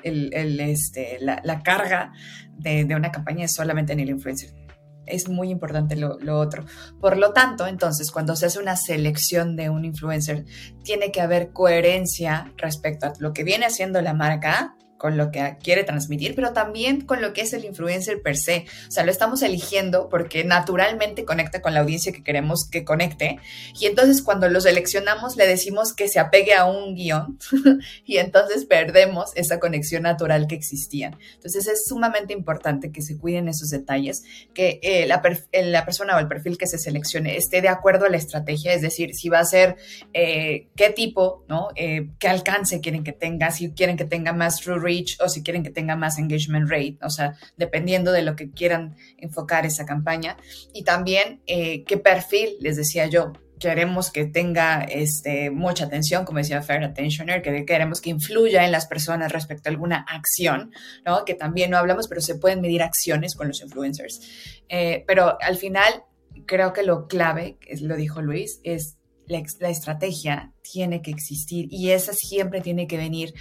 este, 0.61 1.17
la, 1.21 1.63
carga 1.63 2.13
de, 2.59 2.85
de, 2.85 2.95
una 2.95 3.11
campaña 3.11 3.49
solamente 3.49 3.95
en 3.95 4.01
el 4.01 4.11
influencer 4.11 4.64
es 5.07 5.29
muy 5.29 5.51
importante 5.51 5.97
lo, 5.97 6.19
otro. 6.39 6.65
Por 7.01 7.17
lo 7.17 7.33
tanto, 7.33 7.67
entonces, 7.67 8.11
cuando 8.11 8.37
se 8.37 8.47
hace 8.47 8.59
una 8.59 8.77
selección 8.77 9.57
de 9.57 9.71
un 9.71 9.85
influencer, 9.85 10.45
tiene 10.83 11.11
que 11.11 11.21
haber 11.21 11.53
coherencia 11.53 12.53
respecto 12.57 13.07
a 13.07 13.13
lo 13.19 13.33
que 13.33 13.45
viene 13.45 13.67
haciendo 13.67 14.01
la 14.03 14.15
marca 14.15 14.77
con 14.99 15.17
lo 15.17 15.31
que 15.31 15.57
quiere 15.63 15.85
transmitir, 15.85 16.35
pero 16.35 16.53
también 16.53 17.03
con 17.03 17.21
lo 17.21 17.33
que 17.33 17.43
es 17.43 17.53
el 17.53 17.65
influencer 17.65 18.23
per 18.23 18.37
se. 18.37 18.67
O 18.89 18.91
sea, 18.91 19.05
lo 19.05 19.11
estamos 19.11 19.43
eligiendo 19.43 20.09
porque 20.09 20.45
naturalmente 20.45 21.25
conecta 21.25 21.61
con 21.61 21.75
la 21.75 21.81
audiencia 21.81 22.13
que 22.13 22.23
queremos 22.23 22.69
que 22.71 22.85
conecte. 22.85 23.39
Y 23.79 23.87
entonces 23.87 24.23
cuando 24.23 24.49
lo 24.49 24.61
seleccionamos 24.61 25.37
le 25.37 25.47
decimos 25.47 25.93
que 25.93 26.09
se 26.09 26.21
apegue 26.21 26.55
a 26.55 26.67
un 26.67 26.95
guion 26.95 27.39
y 28.05 28.19
entonces 28.19 28.65
perdemos 28.65 29.31
esa 29.35 29.61
conexión 29.61 30.05
natural 30.05 30.47
que 30.47 30.55
existía. 30.55 31.19
Entonces 31.35 31.67
es 31.67 31.87
sumamente 31.87 32.33
importante 32.33 32.93
que 32.93 33.03
se 33.03 33.19
cuiden 33.19 33.49
esos 33.49 33.71
detalles, 33.71 34.25
que 34.55 34.81
eh, 34.83 35.07
la, 35.07 35.23
eh, 35.53 35.67
la, 35.67 35.85
persona 35.85 36.17
o 36.17 36.19
el 36.19 36.29
perfil 36.29 36.57
que 36.57 36.67
se 36.67 36.79
seleccione 36.79 37.37
esté 37.37 37.61
de 37.61 37.69
acuerdo 37.69 38.07
a 38.07 38.09
la 38.09 38.17
estrategia, 38.17 38.73
es 38.73 38.83
decir, 38.83 39.15
si 39.15 39.29
va 39.29 39.41
a 39.41 39.45
ser 39.45 39.77
eh, 40.13 40.69
qué 40.77 40.91
tipo, 40.91 41.45
¿no? 41.49 41.69
qué 41.75 42.29
alcance 42.29 42.81
quieren 42.81 43.05
que 43.05 43.13
tenga, 43.13 43.51
si 43.51 43.71
quieren 43.73 43.97
que 43.97 44.05
tenga 44.05 44.33
más 44.33 44.61
true 44.61 44.79
o 45.21 45.29
si 45.29 45.43
quieren 45.43 45.63
que 45.63 45.71
tenga 45.71 45.97
más 45.97 46.19
engagement 46.19 46.71
rate, 46.71 46.99
o 47.03 47.11
sea, 47.11 47.37
dependiendo 47.57 48.13
de 48.13 48.23
lo 48.23 48.37
que 48.37 48.51
quieran 48.51 48.97
enfocar 49.19 49.67
esa 49.67 49.87
campaña. 49.87 50.37
Y 50.73 50.85
también 50.85 51.41
eh, 51.47 51.85
qué 51.85 51.97
perfil, 51.97 52.57
les 52.61 52.77
decía 52.77 53.07
yo, 53.07 53.33
queremos 53.59 54.11
que 54.11 54.25
tenga 54.27 54.83
este, 54.83 55.51
mucha 55.51 55.87
atención, 55.87 56.25
como 56.25 56.39
decía 56.39 56.63
Fair 56.63 56.85
Attentioner, 56.85 57.43
que 57.43 57.65
queremos 57.65 58.01
que 58.01 58.11
influya 58.11 58.65
en 58.65 58.73
las 58.73 58.87
personas 58.87 59.33
respecto 59.33 59.69
a 59.69 59.73
alguna 59.73 60.05
acción, 60.09 60.73
¿no? 61.05 61.25
Que 61.25 61.35
también 61.35 61.71
no 61.71 61.79
hablamos, 61.79 62.09
pero 62.09 62.21
se 62.21 62.35
pueden 62.35 62.61
medir 62.61 62.83
acciones 62.83 63.35
con 63.35 63.49
los 63.49 63.63
influencers. 63.63 64.21
Eh, 64.69 65.05
pero 65.07 65.39
al 65.41 65.57
final, 65.57 66.05
creo 66.47 66.73
que 66.73 66.83
lo 66.83 67.07
clave, 67.07 67.59
lo 67.81 67.97
dijo 67.97 68.21
Luis, 68.21 68.61
es 68.65 68.99
la, 69.27 69.43
la 69.61 69.71
estrategia 69.71 70.53
tiene 70.63 71.01
que 71.01 71.11
existir 71.11 71.67
y 71.71 71.91
esa 71.91 72.13
siempre 72.13 72.61
tiene 72.61 72.87
que 72.87 72.97
venir 72.97 73.33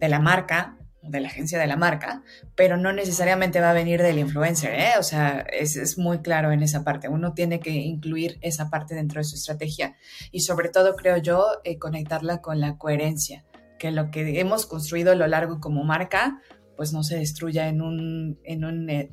de 0.00 0.08
la 0.08 0.20
marca, 0.20 0.78
de 1.02 1.20
la 1.20 1.28
agencia 1.28 1.58
de 1.58 1.66
la 1.66 1.76
marca, 1.76 2.22
pero 2.54 2.76
no 2.76 2.92
necesariamente 2.92 3.60
va 3.60 3.70
a 3.70 3.74
venir 3.74 4.02
del 4.02 4.18
influencer, 4.18 4.74
¿eh? 4.74 4.92
O 4.98 5.02
sea, 5.02 5.46
es, 5.52 5.98
muy 5.98 6.18
claro 6.20 6.50
en 6.52 6.62
esa 6.62 6.84
parte. 6.84 7.08
Uno 7.08 7.32
tiene 7.32 7.60
que 7.60 7.70
incluir 7.70 8.38
esa 8.40 8.70
parte 8.70 8.94
dentro 8.94 9.20
de 9.20 9.24
su 9.24 9.36
estrategia 9.36 9.96
y 10.32 10.40
sobre 10.40 10.68
todo, 10.68 10.96
creo 10.96 11.16
yo, 11.18 11.46
eh, 11.64 11.78
conectarla 11.78 12.40
con 12.40 12.60
la 12.60 12.76
coherencia, 12.76 13.44
que 13.78 13.90
lo 13.90 14.10
que 14.10 14.40
hemos 14.40 14.66
construido 14.66 15.12
a 15.12 15.14
lo 15.14 15.26
largo 15.26 15.60
como 15.60 15.84
marca, 15.84 16.40
pues 16.76 16.92
no 16.92 17.02
se 17.02 17.16
destruya 17.16 17.68
en 17.68 17.80
un, 17.80 18.38
en 18.44 18.64
un 18.64 18.90
eh, 18.90 19.10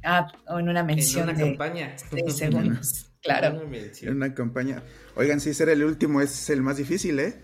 o 0.47 0.59
en 0.59 0.69
una 0.69 0.83
mención 0.83 1.29
en 1.29 1.35
una 1.35 1.45
campaña. 1.45 1.95
de 2.11 2.31
segundos. 2.31 3.09
Claro. 3.21 3.61
En 4.01 4.15
una 4.15 4.33
campaña. 4.33 4.83
Oigan, 5.15 5.39
si 5.39 5.53
ser 5.53 5.69
el 5.69 5.83
último 5.85 6.19
es 6.19 6.49
el 6.49 6.61
más 6.61 6.75
difícil, 6.75 7.19
¿eh? 7.19 7.35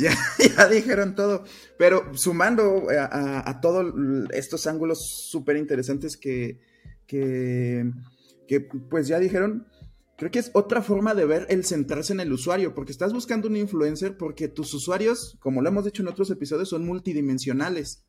Ya, 0.56 0.68
dijeron 0.68 1.14
todo. 1.14 1.44
Pero 1.78 2.04
sumando 2.14 2.86
a, 2.90 3.60
todos 3.60 3.94
estos 4.32 4.66
ángulos 4.66 5.28
súper 5.30 5.56
interesantes 5.56 6.16
que, 6.16 6.60
que, 7.06 7.90
que, 8.48 8.60
pues 8.60 9.08
ya 9.08 9.18
dijeron, 9.18 9.66
creo 10.16 10.30
que 10.30 10.38
es 10.38 10.50
otra 10.54 10.82
forma 10.82 11.14
de 11.14 11.24
ver 11.26 11.46
el 11.48 11.64
centrarse 11.64 12.12
en 12.12 12.20
el 12.20 12.32
usuario, 12.32 12.74
porque 12.74 12.92
estás 12.92 13.12
buscando 13.12 13.48
un 13.48 13.56
influencer 13.56 14.16
porque 14.16 14.48
tus 14.48 14.72
usuarios, 14.74 15.36
como 15.40 15.62
lo 15.62 15.68
hemos 15.68 15.84
dicho 15.84 16.02
en 16.02 16.08
otros 16.08 16.30
episodios, 16.30 16.68
son 16.68 16.86
multidimensionales. 16.86 18.04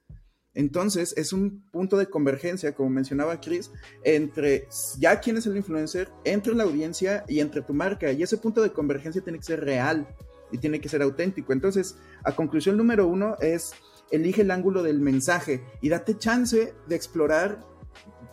Entonces 0.53 1.13
es 1.15 1.31
un 1.31 1.63
punto 1.71 1.95
de 1.95 2.09
convergencia, 2.09 2.75
como 2.75 2.89
mencionaba 2.89 3.39
Chris, 3.39 3.71
entre 4.03 4.67
ya 4.99 5.21
quién 5.21 5.37
es 5.37 5.45
el 5.45 5.55
influencer, 5.55 6.09
entre 6.25 6.53
la 6.53 6.63
audiencia 6.63 7.23
y 7.29 7.39
entre 7.39 7.61
tu 7.61 7.73
marca. 7.73 8.11
Y 8.11 8.21
ese 8.21 8.37
punto 8.37 8.61
de 8.61 8.73
convergencia 8.73 9.21
tiene 9.21 9.39
que 9.39 9.45
ser 9.45 9.61
real 9.61 10.07
y 10.51 10.57
tiene 10.57 10.79
que 10.79 10.89
ser 10.89 11.01
auténtico. 11.01 11.53
Entonces, 11.53 11.97
a 12.23 12.33
conclusión 12.33 12.77
número 12.77 13.07
uno 13.07 13.35
es 13.39 13.73
elige 14.11 14.41
el 14.41 14.51
ángulo 14.51 14.83
del 14.83 14.99
mensaje 14.99 15.63
y 15.81 15.89
date 15.89 16.17
chance 16.17 16.73
de 16.87 16.95
explorar, 16.95 17.59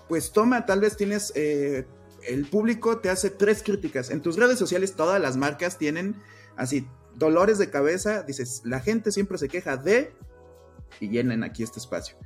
pues 0.09 0.33
toma, 0.33 0.67
tal 0.67 0.81
vez 0.81 0.97
tienes, 0.97 1.33
eh, 1.35 1.87
el 2.27 2.47
público 2.47 2.99
te 2.99 3.11
hace 3.11 3.31
tres 3.31 3.63
críticas. 3.63 4.11
En 4.11 4.21
tus 4.21 4.37
redes 4.37 4.59
sociales 4.59 4.95
todas 4.95 5.21
las 5.21 5.37
marcas 5.37 5.79
tienen 5.79 6.17
así 6.57 6.87
dolores 7.15 7.59
de 7.59 7.71
cabeza, 7.71 8.23
dices, 8.23 8.63
la 8.65 8.81
gente 8.81 9.13
siempre 9.13 9.39
se 9.39 9.49
queja 9.49 9.77
de 9.77 10.13
y 11.01 11.09
llenen 11.09 11.45
aquí 11.45 11.63
este 11.63 11.79
espacio. 11.79 12.17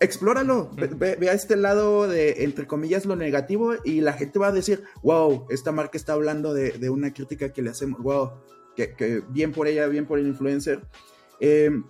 Explóralo, 0.00 0.70
ve, 0.96 1.28
a 1.28 1.34
este 1.34 1.56
lado 1.56 2.08
de, 2.08 2.44
entre 2.44 2.66
comillas, 2.66 3.04
lo 3.04 3.16
negativo 3.16 3.74
y 3.84 4.00
la 4.00 4.14
gente 4.14 4.38
va 4.38 4.48
a 4.48 4.52
decir, 4.52 4.82
wow, 5.02 5.46
esta 5.50 5.72
marca 5.72 5.98
está 5.98 6.14
hablando 6.14 6.54
de, 6.54 6.72
de 6.72 6.88
una 6.88 7.12
crítica 7.12 7.52
que 7.52 7.60
le 7.60 7.70
hacemos, 7.70 8.00
wow, 8.00 8.32
que, 8.88 9.22
bien 9.28 9.52
por 9.52 9.66
ella, 9.66 9.86
bien 9.86 10.06
por 10.06 10.18
el 10.18 10.26
influencer. 10.26 10.82
Em, 11.40 11.84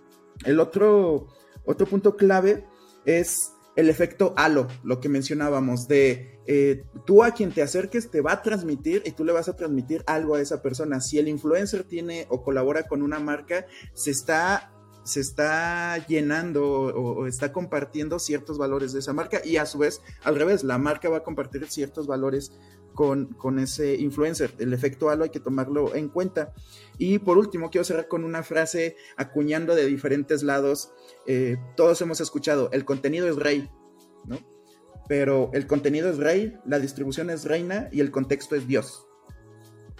el 0.44 0.60
otro, 0.60 1.28
otro 1.64 1.86
punto 1.86 2.16
clave 2.16 2.66
es 3.04 3.52
el 3.76 3.88
efecto 3.88 4.34
halo, 4.36 4.68
lo 4.82 5.00
que 5.00 5.08
mencionábamos, 5.08 5.88
de 5.88 6.40
eh, 6.46 6.84
tú 7.06 7.22
a 7.22 7.32
quien 7.32 7.52
te 7.52 7.62
acerques 7.62 8.10
te 8.10 8.20
va 8.20 8.32
a 8.32 8.42
transmitir 8.42 9.02
y 9.04 9.12
tú 9.12 9.24
le 9.24 9.32
vas 9.32 9.48
a 9.48 9.56
transmitir 9.56 10.02
algo 10.06 10.34
a 10.34 10.40
esa 10.40 10.62
persona. 10.62 11.00
Si 11.00 11.18
el 11.18 11.28
influencer 11.28 11.84
tiene 11.84 12.26
o 12.28 12.42
colabora 12.42 12.88
con 12.88 13.02
una 13.02 13.20
marca, 13.20 13.66
se 13.94 14.10
está 14.10 14.72
se 15.02 15.20
está 15.20 15.96
llenando 16.06 16.62
o, 16.68 17.26
está 17.26 17.52
compartiendo 17.52 18.18
ciertos 18.18 18.58
valores 18.58 18.92
de 18.92 19.00
esa 19.00 19.12
marca 19.12 19.40
y 19.44 19.56
a 19.56 19.66
su 19.66 19.78
vez, 19.78 20.02
al 20.22 20.36
revés, 20.36 20.62
la 20.62 20.78
marca 20.78 21.08
va 21.08 21.18
a 21.18 21.22
compartir 21.22 21.66
ciertos 21.68 22.06
valores 22.06 22.52
con, 22.94 23.26
con, 23.34 23.58
ese 23.58 23.94
influencer. 23.96 24.52
El 24.58 24.72
efecto 24.72 25.10
halo 25.10 25.24
hay 25.24 25.30
que 25.30 25.40
tomarlo 25.40 25.94
en 25.94 26.08
cuenta. 26.08 26.52
Y 26.98 27.18
por 27.18 27.38
último, 27.38 27.70
quiero 27.70 27.84
cerrar 27.84 28.08
con 28.08 28.24
una 28.24 28.42
frase 28.42 28.96
acuñando 29.16 29.74
de 29.74 29.86
diferentes 29.86 30.42
lados. 30.42 30.92
Eh, 31.26 31.56
todos 31.76 32.00
hemos 32.02 32.20
escuchado, 32.20 32.70
el 32.72 32.84
contenido 32.84 33.28
es 33.28 33.36
rey, 33.36 33.70
¿no? 34.24 34.38
Pero 35.08 35.50
el 35.54 35.66
contenido 35.66 36.08
es 36.10 36.18
rey, 36.18 36.56
la 36.64 36.78
distribución 36.78 37.30
es 37.30 37.44
reina 37.44 37.88
y 37.90 38.00
el 38.00 38.10
contexto 38.10 38.54
es 38.54 38.66
Dios. 38.68 39.06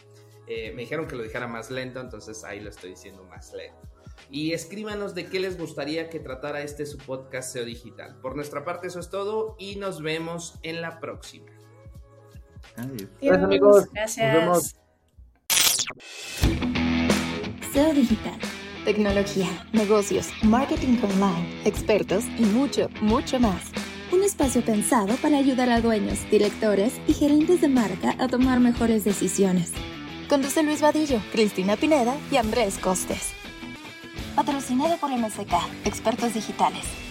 eh, 0.48 0.72
me 0.72 0.80
dijeron 0.80 1.06
que 1.06 1.14
lo 1.14 1.22
dijera 1.22 1.46
más 1.46 1.70
lento, 1.70 2.00
entonces 2.00 2.42
ahí 2.42 2.60
lo 2.60 2.70
estoy 2.70 2.90
diciendo 2.90 3.22
más 3.24 3.52
lento. 3.52 3.87
Y 4.30 4.52
escríbanos 4.52 5.14
de 5.14 5.26
qué 5.26 5.40
les 5.40 5.58
gustaría 5.58 6.10
que 6.10 6.20
tratara 6.20 6.62
este 6.62 6.84
su 6.84 6.98
podcast 6.98 7.52
SEO 7.52 7.64
Digital. 7.64 8.20
Por 8.20 8.36
nuestra 8.36 8.64
parte 8.64 8.88
eso 8.88 9.00
es 9.00 9.08
todo 9.10 9.56
y 9.58 9.76
nos 9.76 10.02
vemos 10.02 10.58
en 10.62 10.82
la 10.82 11.00
próxima. 11.00 11.46
Gracias 12.76 13.42
amigos. 13.42 13.86
Gracias. 13.92 14.34
Nos 14.34 14.42
vemos. 14.42 14.76
SEO 17.72 17.94
Digital. 17.94 18.38
Tecnología, 18.84 19.48
negocios, 19.72 20.28
marketing 20.42 20.98
online, 21.02 21.60
expertos 21.64 22.24
y 22.38 22.42
mucho, 22.42 22.88
mucho 23.02 23.38
más. 23.38 23.70
Un 24.12 24.22
espacio 24.22 24.62
pensado 24.62 25.14
para 25.16 25.36
ayudar 25.36 25.68
a 25.68 25.80
dueños, 25.80 26.18
directores 26.30 26.94
y 27.06 27.12
gerentes 27.12 27.60
de 27.60 27.68
marca 27.68 28.14
a 28.18 28.28
tomar 28.28 28.60
mejores 28.60 29.04
decisiones. 29.04 29.72
Conduce 30.28 30.62
Luis 30.62 30.80
Vadillo, 30.80 31.20
Cristina 31.32 31.76
Pineda 31.76 32.16
y 32.30 32.36
Andrés 32.36 32.78
Costes. 32.78 33.37
Patrocinado 34.38 34.96
por 34.98 35.10
MSK, 35.10 35.52
Expertos 35.84 36.32
Digitales. 36.32 37.07